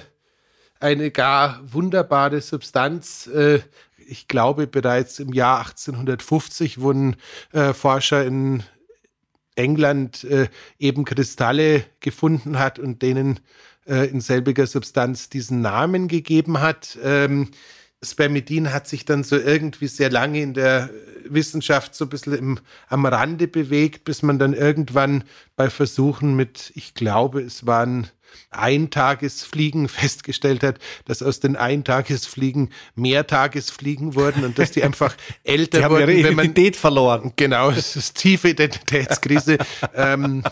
eine 0.79 1.09
gar 1.09 1.59
wunderbare 1.63 2.41
Substanz. 2.41 3.27
Äh, 3.27 3.61
ich 4.07 4.27
glaube, 4.27 4.67
bereits 4.67 5.19
im 5.19 5.33
Jahr 5.33 5.59
1850 5.59 6.79
wurden 6.79 7.15
äh, 7.51 7.73
Forscher 7.73 8.23
in 8.23 8.63
England 9.55 10.23
äh, 10.23 10.49
eben 10.77 11.03
Kristalle 11.03 11.83
gefunden 11.99 12.59
hat 12.59 12.77
und 12.79 13.01
denen 13.01 13.39
äh, 13.87 14.05
in 14.05 14.21
selbiger 14.21 14.67
Substanz 14.67 15.29
diesen 15.29 15.61
Namen 15.61 16.07
gegeben 16.07 16.59
hat. 16.59 16.97
Ähm, 17.03 17.49
Spermidin 18.03 18.71
hat 18.71 18.87
sich 18.87 19.05
dann 19.05 19.23
so 19.23 19.37
irgendwie 19.37 19.87
sehr 19.87 20.11
lange 20.11 20.41
in 20.41 20.53
der 20.53 20.89
Wissenschaft 21.25 21.95
so 21.95 22.05
ein 22.05 22.09
bisschen 22.09 22.33
im, 22.33 22.59
am 22.87 23.05
Rande 23.05 23.47
bewegt, 23.47 24.05
bis 24.05 24.21
man 24.21 24.39
dann 24.39 24.53
irgendwann 24.53 25.23
bei 25.55 25.69
Versuchen 25.69 26.35
mit, 26.35 26.71
ich 26.75 26.93
glaube, 26.93 27.41
es 27.41 27.65
waren 27.65 28.07
Eintagesfliegen 28.51 29.87
festgestellt 29.87 30.63
hat, 30.63 30.79
dass 31.05 31.21
aus 31.21 31.39
den 31.39 31.55
Eintagesfliegen 31.55 32.69
Mehrtagesfliegen 32.95 34.15
wurden 34.15 34.43
und 34.43 34.59
dass 34.59 34.71
die 34.71 34.83
einfach 34.83 35.15
älter 35.43 35.79
die 35.79 35.83
haben 35.83 35.91
wurden. 35.95 36.09
Ihre 36.09 36.31
Identität 36.31 36.75
verloren. 36.75 37.33
Genau, 37.35 37.69
es 37.69 37.95
ist 37.95 38.15
tiefe 38.15 38.49
Identitätskrise. 38.49 39.57
ähm, 39.93 40.43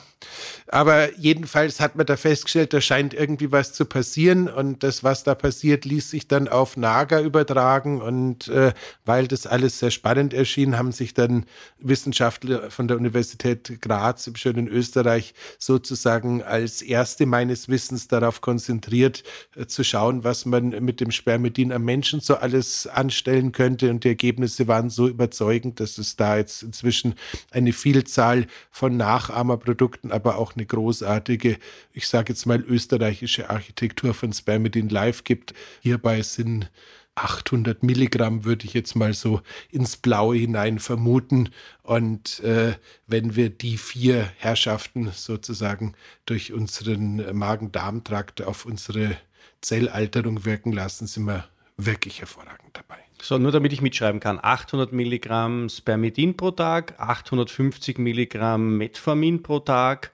aber 0.68 1.16
jedenfalls 1.18 1.80
hat 1.80 1.96
man 1.96 2.08
da 2.08 2.18
festgestellt, 2.18 2.74
da 2.74 2.82
scheint 2.82 3.14
irgendwie 3.14 3.52
was 3.52 3.74
zu 3.74 3.86
passieren 3.86 4.50
und 4.50 4.82
das, 4.84 5.04
was 5.04 5.24
da 5.24 5.36
passiert, 5.36 5.86
ließ 5.86 6.10
sich 6.10 6.28
dann 6.28 6.48
auf 6.48 6.76
Nager 6.76 7.22
übertragen 7.22 8.02
und 8.02 8.48
äh, 8.48 8.74
weil 9.06 9.28
das 9.28 9.46
alles 9.46 9.78
sehr 9.80 9.92
spannend 9.92 10.34
erschien, 10.34 10.78
haben 10.78 10.92
sich 10.92 11.14
dann 11.14 11.46
Wissenschaftler 11.80 12.72
von 12.72 12.88
der 12.88 12.98
Universität 12.98 13.80
Graz 13.82 14.26
im 14.26 14.36
schönen 14.36 14.68
Österreich 14.68 15.36
sozusagen 15.60 16.42
als 16.42 16.82
erste 16.82 17.28
meines 17.28 17.65
Wissens 17.70 18.08
darauf 18.08 18.42
konzentriert, 18.42 19.24
äh, 19.56 19.66
zu 19.66 19.84
schauen, 19.84 20.24
was 20.24 20.46
man 20.46 20.70
mit 20.84 21.00
dem 21.02 21.12
Spermidin 21.12 21.72
am 21.72 21.84
Menschen 21.84 22.20
so 22.20 22.36
alles 22.36 22.88
anstellen 22.88 23.52
könnte 23.52 23.90
und 23.90 24.04
die 24.04 24.10
Ergebnisse 24.10 24.68
waren 24.68 24.90
so 24.90 25.08
überzeugend, 25.08 25.80
dass 25.80 25.98
es 25.98 26.16
da 26.16 26.38
jetzt 26.38 26.64
inzwischen 26.64 27.16
eine 27.52 27.74
Vielzahl 27.74 28.48
von 28.72 28.98
Nachahmerprodukten, 28.98 30.12
aber 30.12 30.38
auch 30.38 30.56
eine 30.56 30.66
großartige, 30.66 31.58
ich 31.94 32.08
sage 32.08 32.34
jetzt 32.34 32.46
mal 32.46 32.62
österreichische 32.62 33.50
Architektur 33.50 34.14
von 34.14 34.34
Spermidin 34.34 34.90
Live 34.90 35.24
gibt. 35.24 35.54
Hierbei 35.82 36.22
sind 36.22 36.72
800 37.16 37.82
Milligramm, 37.82 38.44
würde 38.44 38.66
ich 38.66 38.74
jetzt 38.74 38.96
mal 38.96 39.14
so 39.14 39.42
ins 39.72 39.98
Blaue 39.98 40.36
hinein 40.36 40.80
vermuten. 40.80 41.50
Und 41.82 42.42
äh, 42.42 42.76
wenn 43.08 43.36
wir 43.36 43.50
die 43.50 43.78
vier 43.78 44.30
Herrschaften 44.38 45.12
sozusagen 45.14 45.96
durch 46.26 46.52
unseren 46.52 47.36
Magen-Darm-Trakt 47.36 48.44
auf 48.44 48.66
unsere 48.66 49.18
Zellalterung 49.62 50.46
wirken 50.46 50.74
lassen, 50.74 51.08
sind 51.08 51.26
wir 51.26 51.46
wirklich 51.78 52.20
hervorragend 52.20 52.70
dabei. 52.74 52.98
So, 53.22 53.38
nur 53.38 53.52
damit 53.52 53.74
ich 53.74 53.82
mitschreiben 53.82 54.20
kann. 54.20 54.40
800 54.42 54.92
Milligramm 54.92 55.70
Spermidin 55.70 56.38
pro 56.38 56.52
Tag, 56.52 57.00
850 57.00 57.98
Milligramm 57.98 58.78
Metformin 58.78 59.42
pro 59.42 59.60
Tag, 59.60 60.12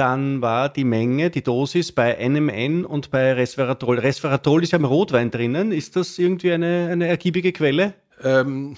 dann 0.00 0.40
war 0.40 0.70
die 0.70 0.84
Menge, 0.84 1.28
die 1.28 1.42
Dosis 1.42 1.92
bei 1.92 2.26
NMN 2.26 2.86
und 2.86 3.10
bei 3.10 3.34
Resveratrol. 3.34 3.98
Resveratrol 3.98 4.62
ist 4.62 4.72
ja 4.72 4.78
im 4.78 4.86
Rotwein 4.86 5.30
drinnen. 5.30 5.72
Ist 5.72 5.94
das 5.94 6.18
irgendwie 6.18 6.52
eine, 6.52 6.88
eine 6.90 7.06
ergiebige 7.06 7.52
Quelle? 7.52 7.92
Ähm, 8.24 8.76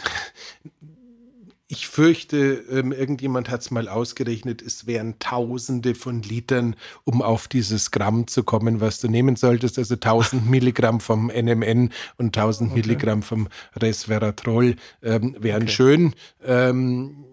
ich 1.68 1.86
fürchte, 1.86 2.64
ähm, 2.72 2.90
irgendjemand 2.90 3.50
hat 3.50 3.60
es 3.60 3.70
mal 3.70 3.88
ausgerechnet, 3.88 4.62
es 4.62 4.88
wären 4.88 5.20
Tausende 5.20 5.94
von 5.94 6.22
Litern, 6.22 6.74
um 7.04 7.22
auf 7.22 7.46
dieses 7.46 7.92
Gramm 7.92 8.26
zu 8.26 8.42
kommen, 8.42 8.80
was 8.80 8.98
du 8.98 9.06
nehmen 9.06 9.36
solltest. 9.36 9.78
Also 9.78 9.94
1000 9.94 10.44
Milligramm 10.50 10.98
vom 10.98 11.28
NMN 11.28 11.90
und 12.18 12.36
1000 12.36 12.72
okay. 12.72 12.80
Milligramm 12.80 13.22
vom 13.22 13.46
Resveratrol 13.76 14.74
ähm, 15.04 15.36
wären 15.38 15.62
okay. 15.62 15.72
schön. 15.72 16.14
Ähm, 16.44 17.26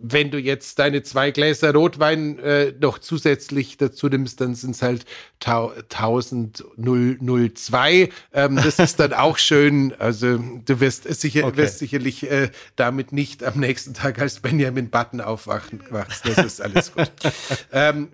wenn 0.00 0.30
du 0.30 0.38
jetzt 0.38 0.78
deine 0.78 1.02
zwei 1.02 1.30
Gläser 1.30 1.72
Rotwein 1.72 2.38
äh, 2.38 2.72
noch 2.78 2.98
zusätzlich 2.98 3.76
dazu 3.76 4.08
nimmst, 4.08 4.40
dann 4.40 4.54
sind 4.54 4.76
es 4.76 4.82
halt 4.82 5.04
1002. 5.44 8.08
Ähm, 8.32 8.56
das 8.56 8.78
ist 8.78 9.00
dann 9.00 9.12
auch 9.12 9.36
schön. 9.38 9.92
Also 9.98 10.38
du 10.38 10.80
wirst, 10.80 11.12
sicher, 11.14 11.46
okay. 11.46 11.56
wirst 11.56 11.78
sicherlich 11.78 12.30
äh, 12.30 12.50
damit 12.76 13.12
nicht 13.12 13.44
am 13.44 13.60
nächsten 13.60 13.94
Tag 13.94 14.20
als 14.20 14.40
Benjamin 14.40 14.90
Button 14.90 15.20
aufwachen. 15.20 15.82
Das 15.90 16.38
ist 16.38 16.60
alles 16.60 16.92
gut. 16.92 17.10
ähm, 17.72 18.08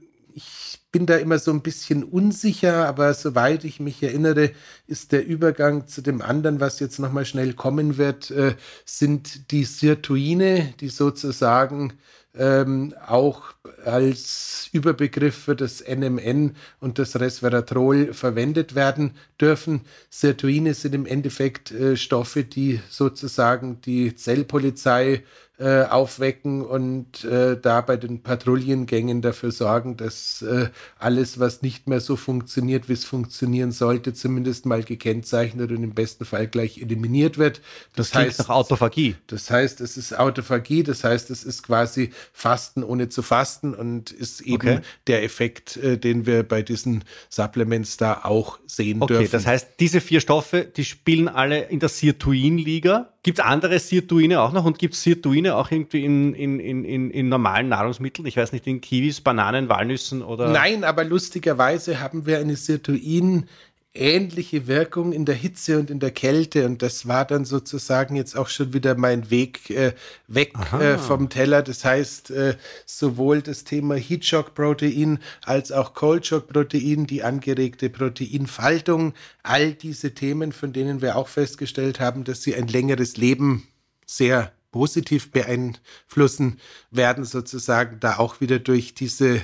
bin 0.93 1.07
da 1.07 1.17
immer 1.17 1.39
so 1.39 1.51
ein 1.51 1.63
bisschen 1.63 2.05
unsicher, 2.05 2.87
aber 2.87 3.15
soweit 3.15 3.65
ich 3.65 3.81
mich 3.81 4.03
erinnere, 4.03 4.51
ist 4.87 5.13
der 5.13 5.27
Übergang 5.27 5.87
zu 5.87 6.03
dem 6.03 6.21
anderen, 6.21 6.61
was 6.61 6.81
jetzt 6.81 6.99
nochmal 6.99 7.25
schnell 7.25 7.55
kommen 7.55 7.97
wird, 7.97 8.31
äh, 8.31 8.55
sind 8.85 9.51
die 9.51 9.65
Sirtuine, 9.65 10.75
die 10.81 10.91
sozusagen 10.91 11.95
ähm, 12.35 12.95
auch 13.07 13.55
als 13.85 14.69
Überbegriff 14.73 15.35
für 15.35 15.57
das 15.57 15.83
NMN 15.83 16.57
und 16.81 16.99
das 16.99 17.19
Resveratrol 17.19 18.15
verwendet 18.15 18.75
werden 18.75 19.13
dürfen. 19.41 19.83
Sirtuine 20.09 20.75
sind 20.75 20.95
im 20.95 21.07
Endeffekt 21.07 21.73
äh, 21.73 21.97
Stoffe, 21.97 22.45
die 22.45 22.81
sozusagen 22.89 23.81
die 23.83 24.15
Zellpolizei 24.15 25.25
äh, 25.59 25.85
aufwecken 25.85 26.63
und 26.63 27.25
äh, 27.25 27.57
da 27.61 27.83
bei 27.83 27.97
den 27.97 28.23
Patrouillengängen 28.23 29.23
dafür 29.23 29.53
sorgen, 29.53 29.97
dass 29.97 30.43
äh, 30.43 30.71
alles, 30.99 31.39
was 31.39 31.63
nicht 31.63 31.87
mehr 31.87 32.01
so 32.01 32.17
funktioniert, 32.17 32.89
wie 32.89 32.95
es 32.95 33.05
funktionieren 33.05 33.71
sollte, 33.71 34.15
zumindest 34.15 34.67
mal 34.67 34.83
gekennzeichnet 34.83 35.71
und 35.71 35.85
im 35.85 35.95
besten 35.95 36.25
Fall 36.25 36.49
gleich 36.49 36.79
eliminiert 36.79 37.39
wird. 37.39 37.61
Das, 37.95 38.11
das 38.11 38.21
heißt 38.21 38.39
nach 38.41 38.49
Autophagie. 38.49 39.15
Das 39.27 39.51
heißt, 39.51 39.81
es 39.83 39.97
ist 39.97 40.19
Autophagie, 40.19 40.83
das 40.83 41.05
heißt, 41.05 41.31
es 41.31 41.45
ist 41.45 41.63
quasi 41.63 42.11
Fasten 42.33 42.83
ohne 42.83 43.09
zu 43.09 43.23
fasten 43.23 43.75
und 43.75 44.11
ist 44.11 44.41
eben 44.41 44.55
okay. 44.55 44.81
der 45.07 45.23
Effekt, 45.23 45.77
äh, 45.77 45.99
den 45.99 46.27
wir 46.27 46.43
bei 46.43 46.63
diesen 46.63 47.05
Supplements 47.29 47.99
da 47.99 48.23
auch 48.25 48.59
sehen 48.67 49.03
okay, 49.03 49.13
dürfen. 49.15 49.27
Okay, 49.27 49.33
das 49.33 49.47
heißt, 49.47 49.69
diese 49.79 50.01
vier 50.01 50.21
Stoffe, 50.21 50.65
die 50.65 50.85
spielen 50.85 51.29
alle 51.29 51.65
in 51.65 51.79
der 51.79 51.91
Sirtuin-Liga. 51.91 53.12
Gibt 53.25 53.39
es 53.39 53.45
andere 53.45 53.79
Sirtuine 53.79 54.41
auch 54.41 54.53
noch 54.53 54.65
und 54.65 54.81
gibt 54.81 54.95
es 54.95 55.03
Sirtuine 55.03 55.55
auch 55.55 55.71
irgendwie 55.71 56.05
in, 56.05 56.35
in, 56.35 56.59
in, 56.59 57.11
in, 57.11 57.29
normalen 57.29 57.69
Nahrungsmitteln? 57.69 58.27
Ich 58.27 58.37
weiß 58.37 58.51
nicht, 58.51 58.67
in 58.67 58.81
Kiwis, 58.81 59.21
Bananen, 59.21 59.69
Walnüssen 59.69 60.23
oder. 60.23 60.49
Nein, 60.49 60.83
aber 60.83 61.05
lustigerweise 61.05 62.01
haben 62.01 62.27
wir 62.27 62.39
eine 62.39 62.57
Sirtuin 62.57 63.49
ähnliche 63.95 64.67
Wirkung 64.67 65.13
in 65.13 65.27
der 65.27 65.35
Hitze 65.35 65.79
und 65.79 65.91
in 65.91 66.01
der 66.01 66.13
Kälte. 66.13 66.65
Und 66.65 66.81
das 66.81 67.07
war 67.09 67.27
dann 67.27 67.45
sozusagen 67.45 68.17
jetzt 68.17 68.37
auch 68.37 68.49
schon 68.49 68.73
wieder 68.73 68.95
mein 68.95 69.31
Weg 69.31 69.69
äh, 69.71 69.93
weg 70.29 70.55
äh, 70.73 70.97
vom 70.97 71.29
Teller. 71.29 71.63
Das 71.63 71.85
heißt, 71.85 72.31
äh, 72.31 72.57
sowohl 72.87 73.43
das 73.43 73.65
Thema 73.65 73.97
Heatshock-Protein 73.97 75.19
als 75.45 75.73
auch 75.73 75.93
Cold-Shock-Protein, 75.95 77.07
die 77.07 77.23
angeregte 77.23 77.91
Proteinfaltung, 77.91 79.13
all 79.43 79.75
diese 79.75 80.15
Themen, 80.15 80.53
von 80.53 80.73
denen 80.73 81.03
wir 81.03 81.17
auch 81.17 81.29
festgestellt 81.29 82.01
haben, 82.01 82.25
dass 82.25 82.43
sie 82.43 82.55
ein 82.55 82.69
längeres 82.69 83.19
Leben 83.19 83.69
sehr 84.07 84.53
positiv 84.71 85.33
beeinflussen, 85.33 86.59
werden 86.91 87.25
sozusagen 87.25 88.01
da 88.01 88.17
auch 88.17 88.41
wieder 88.41 88.59
durch 88.59 88.95
diese 88.95 89.43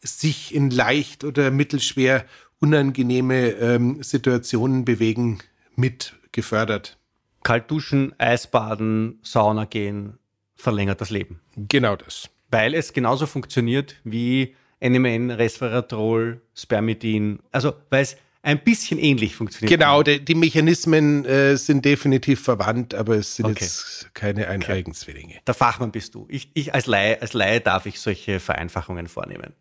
sich 0.00 0.54
in 0.54 0.70
leicht 0.70 1.24
oder 1.24 1.50
mittelschwer 1.50 2.24
unangenehme 2.60 3.50
ähm, 3.50 4.02
Situationen 4.02 4.84
bewegen, 4.84 5.38
mit 5.76 6.14
gefördert. 6.32 6.98
Kalt 7.42 7.70
duschen, 7.70 8.14
Eisbaden, 8.18 9.18
Sauna 9.22 9.64
gehen 9.64 10.18
verlängert 10.56 11.00
das 11.00 11.10
Leben. 11.10 11.40
Genau 11.56 11.96
das. 11.96 12.28
Weil 12.50 12.74
es 12.74 12.92
genauso 12.92 13.26
funktioniert 13.26 13.96
wie 14.04 14.54
NMN, 14.80 15.30
Resveratrol, 15.30 16.40
Spermidin. 16.54 17.40
Also, 17.52 17.74
weil 17.90 18.02
es 18.02 18.16
ein 18.42 18.62
bisschen 18.62 18.98
ähnlich 18.98 19.36
funktioniert. 19.36 19.78
Genau, 19.78 20.02
die, 20.02 20.24
die 20.24 20.34
Mechanismen 20.34 21.24
äh, 21.24 21.56
sind 21.56 21.84
definitiv 21.84 22.40
verwandt, 22.42 22.94
aber 22.94 23.16
es 23.16 23.36
sind 23.36 23.46
okay. 23.46 23.64
jetzt 23.64 24.14
keine 24.14 24.48
Eineigenzwillinge. 24.48 25.34
Okay. 25.34 25.42
Der 25.46 25.54
Fachmann 25.54 25.90
bist 25.90 26.14
du. 26.14 26.26
Ich, 26.28 26.50
ich 26.54 26.74
als, 26.74 26.86
Laie, 26.86 27.20
als 27.20 27.32
Laie 27.32 27.60
darf 27.60 27.86
ich 27.86 28.00
solche 28.00 28.40
Vereinfachungen 28.40 29.08
vornehmen. 29.08 29.52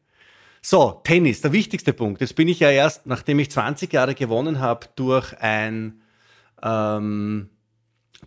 So, 0.61 1.01
Tennis, 1.03 1.41
der 1.41 1.53
wichtigste 1.53 1.93
Punkt. 1.93 2.21
Jetzt 2.21 2.35
bin 2.35 2.47
ich 2.47 2.59
ja 2.59 2.69
erst, 2.69 3.05
nachdem 3.05 3.39
ich 3.39 3.51
20 3.51 3.91
Jahre 3.93 4.15
gewonnen 4.15 4.59
habe, 4.59 4.87
durch 4.95 5.33
ein, 5.39 6.01
ähm, 6.61 7.49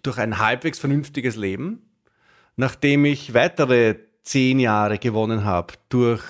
durch 0.02 0.18
ein 0.18 0.38
halbwegs 0.38 0.78
vernünftiges 0.78 1.36
Leben, 1.36 1.90
nachdem 2.56 3.04
ich 3.04 3.34
weitere 3.34 3.96
zehn 4.22 4.60
Jahre 4.60 4.98
gewonnen 4.98 5.44
habe 5.44 5.74
durch 5.88 6.22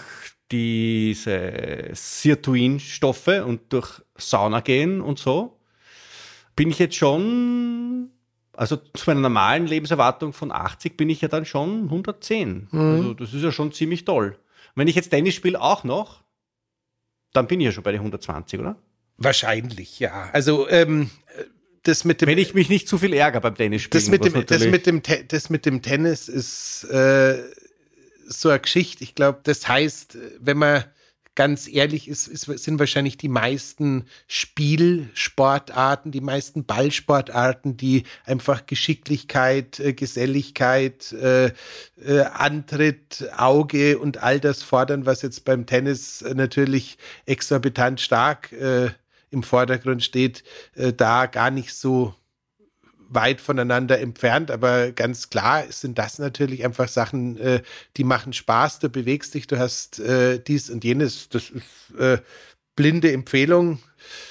diese 0.51 1.91
Sirtuin-Stoffe 1.93 3.45
und 3.45 3.73
durch 3.73 4.01
Sauna 4.17 4.61
gehen 4.61 5.01
und 5.01 5.19
so, 5.19 5.61
bin 6.57 6.71
ich 6.71 6.79
jetzt 6.79 6.97
schon, 6.97 8.11
also 8.57 8.77
zu 8.77 9.05
meiner 9.07 9.21
normalen 9.21 9.67
Lebenserwartung 9.67 10.33
von 10.33 10.51
80 10.51 10.97
bin 10.97 11.09
ich 11.09 11.21
ja 11.21 11.29
dann 11.29 11.45
schon 11.45 11.85
110. 11.85 12.69
Mhm. 12.71 12.81
Also 12.81 13.15
das 13.15 13.33
ist 13.33 13.43
ja 13.43 13.53
schon 13.53 13.73
ziemlich 13.73 14.05
toll 14.05 14.37
wenn 14.74 14.88
ich 14.88 14.94
jetzt 14.94 15.11
Tennis 15.11 15.35
spiele 15.35 15.61
auch 15.61 15.85
noch, 15.85 16.24
dann 17.33 17.46
bin 17.46 17.61
ich 17.61 17.66
ja 17.66 17.72
schon 17.72 17.85
bei 17.85 17.92
den 17.92 18.00
120, 18.00 18.59
oder? 18.59 18.76
Wahrscheinlich, 19.16 20.00
ja. 20.00 20.30
Also 20.33 20.68
ähm, 20.68 21.11
das 21.83 22.04
mit 22.04 22.20
dem. 22.20 22.28
Wenn 22.28 22.38
ich 22.38 22.54
mich 22.54 22.68
nicht 22.68 22.88
zu 22.88 22.98
viel 22.98 23.12
ärgere 23.14 23.40
beim 23.40 23.54
Tennis 23.54 23.83
spielen. 23.83 24.02
Das 24.02 24.11
mit 24.11 24.24
dem, 24.24 24.46
das 24.46 24.64
mit 24.66 24.87
dem, 24.87 25.02
das 25.28 25.50
mit 25.50 25.66
dem 25.66 25.83
Tennis 25.83 26.28
ist 26.28 26.85
äh, 26.85 27.38
so 28.26 28.48
eine 28.48 28.61
Geschichte. 28.61 29.04
Ich 29.04 29.14
glaube, 29.14 29.40
das 29.42 29.68
heißt, 29.68 30.16
wenn 30.38 30.59
man 30.59 30.85
ganz 31.40 31.68
ehrlich 31.72 32.07
ist, 32.07 32.26
ist, 32.26 32.44
sind 32.44 32.79
wahrscheinlich 32.79 33.16
die 33.16 33.31
meisten 33.31 34.05
Spielsportarten, 34.26 36.12
die 36.12 36.20
meisten 36.20 36.66
Ballsportarten, 36.66 37.79
die 37.79 38.03
einfach 38.26 38.66
Geschicklichkeit, 38.66 39.81
äh, 39.81 39.94
Geselligkeit, 39.94 41.12
äh, 41.12 41.46
äh, 42.05 42.24
Antritt, 42.35 43.31
Auge 43.38 43.98
und 43.98 44.22
all 44.22 44.38
das 44.38 44.62
fordern, 44.62 45.07
was 45.07 45.22
jetzt 45.22 45.46
beim 45.46 45.64
Tennis 45.64 46.22
natürlich 46.35 46.98
exorbitant 47.24 48.03
stark 48.03 48.53
äh, 48.53 48.90
im 49.31 49.42
Vordergrund 49.42 50.05
steht, 50.05 50.44
äh, 50.74 50.92
da 50.92 51.24
gar 51.24 51.50
nicht 51.50 51.72
so 51.72 52.14
weit 53.11 53.40
voneinander 53.40 53.99
entfernt, 53.99 54.51
aber 54.51 54.92
ganz 54.92 55.31
klar 55.31 55.64
sind 55.68 55.99
das 55.99 56.18
natürlich 56.18 56.64
einfach 56.64 56.88
Sachen, 56.88 57.37
äh, 57.38 57.62
die 57.96 58.05
machen 58.05 58.33
Spaß, 58.33 58.79
du 58.79 58.88
bewegst 58.88 59.35
dich, 59.35 59.46
du 59.46 59.59
hast 59.59 59.99
äh, 59.99 60.38
dies 60.38 60.70
und 60.70 60.85
jenes, 60.85 61.29
das 61.29 61.51
ist 61.51 61.99
äh, 61.99 62.18
blinde 62.77 63.12
Empfehlung. 63.12 63.81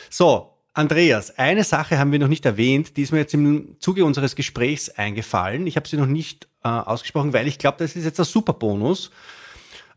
So, 0.09 0.53
Andreas, 0.73 1.37
eine 1.37 1.63
Sache 1.63 1.99
haben 1.99 2.11
wir 2.11 2.19
noch 2.19 2.29
nicht 2.29 2.45
erwähnt, 2.45 2.95
die 2.95 3.01
ist 3.03 3.11
mir 3.11 3.19
jetzt 3.19 3.33
im 3.33 3.75
Zuge 3.79 4.05
unseres 4.05 4.35
Gesprächs 4.35 4.89
eingefallen. 4.89 5.67
Ich 5.67 5.75
habe 5.75 5.87
sie 5.87 5.97
noch 5.97 6.05
nicht 6.05 6.47
äh, 6.63 6.69
ausgesprochen, 6.69 7.33
weil 7.33 7.47
ich 7.47 7.57
glaube, 7.57 7.77
das 7.79 7.95
ist 7.95 8.05
jetzt 8.05 8.19
ein 8.19 8.25
super 8.25 8.53
Bonus. 8.53 9.11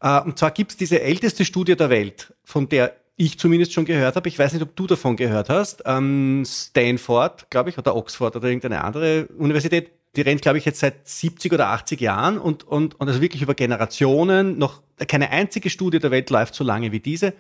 Äh, 0.01 0.21
und 0.21 0.39
zwar 0.39 0.51
gibt 0.51 0.73
es 0.73 0.77
diese 0.77 1.01
älteste 1.01 1.45
Studie 1.45 1.77
der 1.77 1.89
Welt, 1.89 2.35
von 2.45 2.69
der 2.69 2.97
ich 3.17 3.39
zumindest 3.39 3.73
schon 3.73 3.85
gehört 3.85 4.17
habe, 4.17 4.29
ich 4.29 4.39
weiß 4.39 4.53
nicht, 4.53 4.63
ob 4.63 4.75
du 4.75 4.87
davon 4.87 5.17
gehört 5.17 5.49
hast, 5.49 5.83
ähm, 5.87 6.45
Stanford, 6.47 7.51
glaube 7.51 7.71
ich, 7.71 7.79
oder 7.79 7.95
Oxford 7.95 8.37
oder 8.37 8.49
irgendeine 8.49 8.83
andere 8.85 9.27
Universität, 9.39 9.93
die 10.17 10.23
rennt, 10.23 10.43
glaube 10.43 10.59
ich, 10.59 10.65
jetzt 10.65 10.81
seit 10.81 11.09
70 11.09 11.53
oder 11.53 11.69
80 11.69 12.01
Jahren 12.01 12.39
und, 12.39 12.65
und, 12.65 13.01
und 13.01 13.09
also 13.09 13.21
wirklich 13.21 13.43
über 13.43 13.55
Generationen. 13.55 14.59
Noch 14.59 14.83
keine 15.09 15.31
einzige 15.31 15.71
Studie 15.71 15.99
der 15.99 16.11
Welt 16.11 16.29
läuft 16.31 16.55
so 16.55 16.65
lange 16.65 16.93
wie 16.93 17.01
diese. 17.01 17.33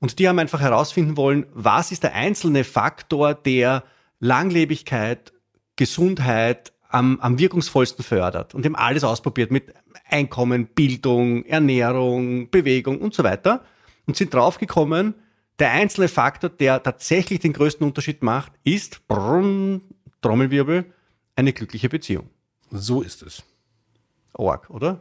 Und 0.00 0.18
die 0.18 0.28
haben 0.28 0.38
einfach 0.38 0.60
herausfinden 0.60 1.16
wollen, 1.16 1.46
was 1.54 1.92
ist 1.92 2.02
der 2.02 2.14
einzelne 2.14 2.64
Faktor, 2.64 3.34
der 3.34 3.84
Langlebigkeit, 4.20 5.32
Gesundheit 5.76 6.72
am, 6.88 7.20
am 7.20 7.38
wirkungsvollsten 7.38 8.04
fördert 8.04 8.54
und 8.54 8.64
haben 8.64 8.76
alles 8.76 9.04
ausprobiert 9.04 9.50
mit 9.50 9.74
Einkommen, 10.08 10.66
Bildung, 10.66 11.44
Ernährung, 11.44 12.50
Bewegung 12.50 12.98
und 12.98 13.14
so 13.14 13.22
weiter 13.22 13.64
und 14.08 14.16
sind 14.16 14.34
draufgekommen, 14.34 15.14
der 15.60 15.70
einzelne 15.70 16.08
Faktor, 16.08 16.50
der 16.50 16.82
tatsächlich 16.82 17.40
den 17.40 17.52
größten 17.52 17.86
Unterschied 17.86 18.22
macht, 18.22 18.52
ist, 18.64 19.06
brrrr, 19.06 19.80
Trommelwirbel, 20.20 20.92
eine 21.36 21.52
glückliche 21.52 21.88
Beziehung. 21.88 22.28
So 22.70 23.02
ist 23.02 23.22
es. 23.22 23.44
Org, 24.32 24.68
oder? 24.70 25.00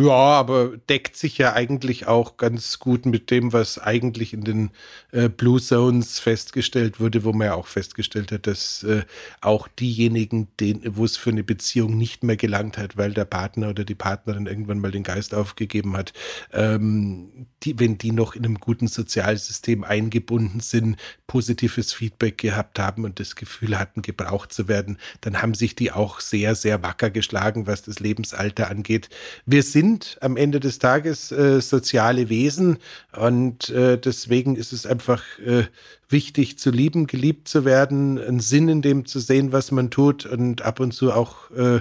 Ja, 0.00 0.12
aber 0.12 0.76
deckt 0.88 1.16
sich 1.16 1.38
ja 1.38 1.54
eigentlich 1.54 2.06
auch 2.06 2.36
ganz 2.36 2.78
gut 2.78 3.04
mit 3.04 3.30
dem, 3.30 3.52
was 3.52 3.78
eigentlich 3.78 4.32
in 4.32 4.42
den 4.42 4.70
äh, 5.10 5.28
Blue 5.28 5.60
Zones 5.60 6.20
festgestellt 6.20 7.00
wurde, 7.00 7.24
wo 7.24 7.32
man 7.32 7.48
ja 7.48 7.54
auch 7.54 7.66
festgestellt 7.66 8.30
hat, 8.30 8.46
dass 8.46 8.84
äh, 8.84 9.02
auch 9.40 9.66
diejenigen, 9.66 10.48
wo 10.84 11.04
es 11.04 11.16
für 11.16 11.30
eine 11.30 11.42
Beziehung 11.42 11.98
nicht 11.98 12.22
mehr 12.22 12.36
gelangt 12.36 12.78
hat, 12.78 12.96
weil 12.96 13.12
der 13.12 13.24
Partner 13.24 13.70
oder 13.70 13.84
die 13.84 13.96
Partnerin 13.96 14.46
irgendwann 14.46 14.78
mal 14.78 14.92
den 14.92 15.02
Geist 15.02 15.34
aufgegeben 15.34 15.96
hat, 15.96 16.12
ähm, 16.52 17.46
die, 17.64 17.78
wenn 17.80 17.98
die 17.98 18.12
noch 18.12 18.34
in 18.34 18.44
einem 18.44 18.60
guten 18.60 18.86
Sozialsystem 18.86 19.82
eingebunden 19.82 20.60
sind, 20.60 20.96
positives 21.26 21.92
Feedback 21.92 22.38
gehabt 22.38 22.78
haben 22.78 23.04
und 23.04 23.18
das 23.20 23.36
Gefühl 23.36 23.78
hatten, 23.78 24.02
gebraucht 24.02 24.52
zu 24.52 24.68
werden, 24.68 24.98
dann 25.20 25.42
haben 25.42 25.54
sich 25.54 25.74
die 25.74 25.92
auch 25.92 26.20
sehr, 26.20 26.54
sehr 26.54 26.82
wacker 26.82 27.10
geschlagen, 27.10 27.66
was 27.66 27.82
das 27.82 27.98
Lebensalter 27.98 28.70
angeht. 28.70 29.08
Wir 29.44 29.57
sind 29.62 29.88
sind 29.88 30.18
am 30.20 30.36
Ende 30.36 30.60
des 30.60 30.78
Tages 30.78 31.30
äh, 31.30 31.60
soziale 31.60 32.28
Wesen 32.28 32.78
und 33.16 33.68
äh, 33.70 33.96
deswegen 33.96 34.56
ist 34.56 34.72
es 34.72 34.86
einfach 34.86 35.22
äh, 35.38 35.64
wichtig 36.08 36.58
zu 36.58 36.70
lieben, 36.70 37.06
geliebt 37.06 37.46
zu 37.46 37.64
werden, 37.64 38.18
einen 38.18 38.40
Sinn 38.40 38.68
in 38.68 38.82
dem 38.82 39.06
zu 39.06 39.20
sehen, 39.20 39.52
was 39.52 39.70
man 39.70 39.90
tut 39.90 40.26
und 40.26 40.62
ab 40.62 40.80
und 40.80 40.92
zu 40.92 41.12
auch 41.12 41.50
äh, 41.52 41.80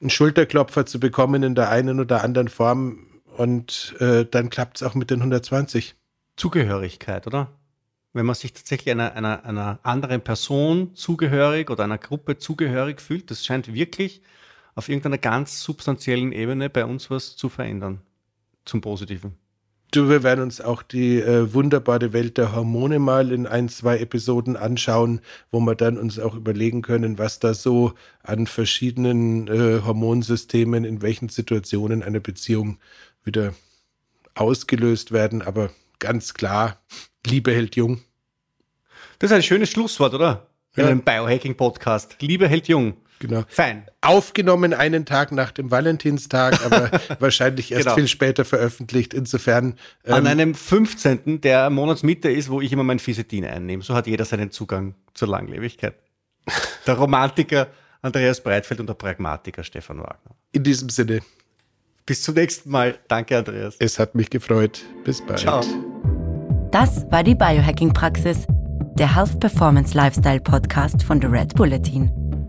einen 0.00 0.10
Schulterklopfer 0.10 0.86
zu 0.86 0.98
bekommen 0.98 1.42
in 1.44 1.54
der 1.54 1.70
einen 1.70 2.00
oder 2.00 2.24
anderen 2.24 2.48
Form 2.48 3.06
und 3.36 3.94
äh, 4.00 4.24
dann 4.24 4.50
klappt 4.50 4.78
es 4.78 4.82
auch 4.82 4.94
mit 4.94 5.10
den 5.10 5.20
120. 5.20 5.94
Zugehörigkeit, 6.36 7.26
oder? 7.26 7.52
Wenn 8.12 8.26
man 8.26 8.34
sich 8.34 8.52
tatsächlich 8.52 8.90
einer, 8.90 9.14
einer, 9.14 9.44
einer 9.44 9.78
anderen 9.82 10.20
Person 10.20 10.94
zugehörig 10.94 11.70
oder 11.70 11.84
einer 11.84 11.98
Gruppe 11.98 12.38
zugehörig 12.38 13.00
fühlt, 13.00 13.30
das 13.30 13.44
scheint 13.44 13.72
wirklich 13.72 14.20
auf 14.74 14.88
irgendeiner 14.88 15.18
ganz 15.18 15.62
substanziellen 15.62 16.32
Ebene 16.32 16.68
bei 16.70 16.84
uns 16.84 17.10
was 17.10 17.36
zu 17.36 17.48
verändern. 17.48 18.00
Zum 18.64 18.80
Positiven. 18.80 19.34
Du, 19.92 20.08
wir 20.08 20.24
werden 20.24 20.42
uns 20.42 20.60
auch 20.60 20.82
die 20.82 21.20
äh, 21.20 21.54
wunderbare 21.54 22.12
Welt 22.12 22.36
der 22.36 22.52
Hormone 22.52 22.98
mal 22.98 23.30
in 23.30 23.46
ein, 23.46 23.68
zwei 23.68 23.98
Episoden 23.98 24.56
anschauen, 24.56 25.20
wo 25.52 25.60
wir 25.60 25.76
dann 25.76 25.98
uns 25.98 26.18
auch 26.18 26.34
überlegen 26.34 26.82
können, 26.82 27.18
was 27.18 27.38
da 27.38 27.54
so 27.54 27.92
an 28.24 28.48
verschiedenen 28.48 29.46
äh, 29.46 29.82
Hormonsystemen 29.84 30.84
in 30.84 31.00
welchen 31.00 31.28
Situationen 31.28 32.02
einer 32.02 32.18
Beziehung 32.18 32.78
wieder 33.22 33.54
ausgelöst 34.34 35.12
werden. 35.12 35.42
Aber 35.42 35.70
ganz 36.00 36.34
klar, 36.34 36.82
Liebe 37.24 37.52
hält 37.52 37.76
jung. 37.76 38.00
Das 39.20 39.30
ist 39.30 39.36
ein 39.36 39.42
schönes 39.44 39.70
Schlusswort, 39.70 40.14
oder? 40.14 40.48
In 40.74 40.82
Ja. 40.82 40.90
einem 40.90 41.02
Biohacking-Podcast. 41.02 42.16
Liebe 42.20 42.48
hält 42.48 42.66
jung. 42.66 42.94
Genau. 43.20 43.44
Fein. 43.48 43.84
Aufgenommen 44.00 44.74
einen 44.74 45.06
Tag 45.06 45.32
nach 45.32 45.50
dem 45.52 45.70
Valentinstag, 45.70 46.64
aber 46.66 46.90
wahrscheinlich 47.20 47.72
erst 47.72 47.84
Genau. 47.84 47.94
viel 47.96 48.08
später 48.08 48.44
veröffentlicht. 48.44 49.14
Insofern 49.14 49.76
An 50.06 50.24
ähm, 50.24 50.26
einem 50.26 50.54
15., 50.54 51.40
der 51.40 51.70
Monatsmitte 51.70 52.30
ist, 52.30 52.50
wo 52.50 52.60
ich 52.60 52.72
immer 52.72 52.82
mein 52.84 52.98
Fisetin 52.98 53.44
einnehme. 53.44 53.82
So 53.82 53.94
hat 53.94 54.06
jeder 54.06 54.24
seinen 54.24 54.50
Zugang 54.50 54.94
zur 55.14 55.28
Langlebigkeit. 55.28 55.94
Der 56.86 56.94
Romantiker 56.94 57.68
Andreas 58.02 58.42
Breitfeld 58.42 58.80
und 58.80 58.86
der 58.88 58.94
Pragmatiker 58.94 59.64
Stefan 59.64 59.98
Wagner. 59.98 60.34
in 60.52 60.62
diesem 60.62 60.90
Sinne, 60.90 61.20
Bis 62.04 62.20
zum 62.22 62.34
nächsten 62.34 62.68
Mal. 62.70 62.98
Danke, 63.08 63.38
Andreas. 63.38 63.76
es 63.78 63.98
hat 63.98 64.14
mich 64.14 64.28
gefreut. 64.28 64.82
Bis 65.04 65.24
bald. 65.24 65.38
Ciao. 65.38 65.62
Das 66.70 67.10
war 67.10 67.22
die 67.22 67.34
Biohacking-Praxis, 67.34 68.46
der 68.98 69.14
Health 69.16 69.40
Performance 69.40 69.96
Lifestyle 69.96 70.40
Podcast 70.40 71.02
von 71.02 71.20
The 71.22 71.28
Red 71.28 71.54
Bulletin. 71.54 72.10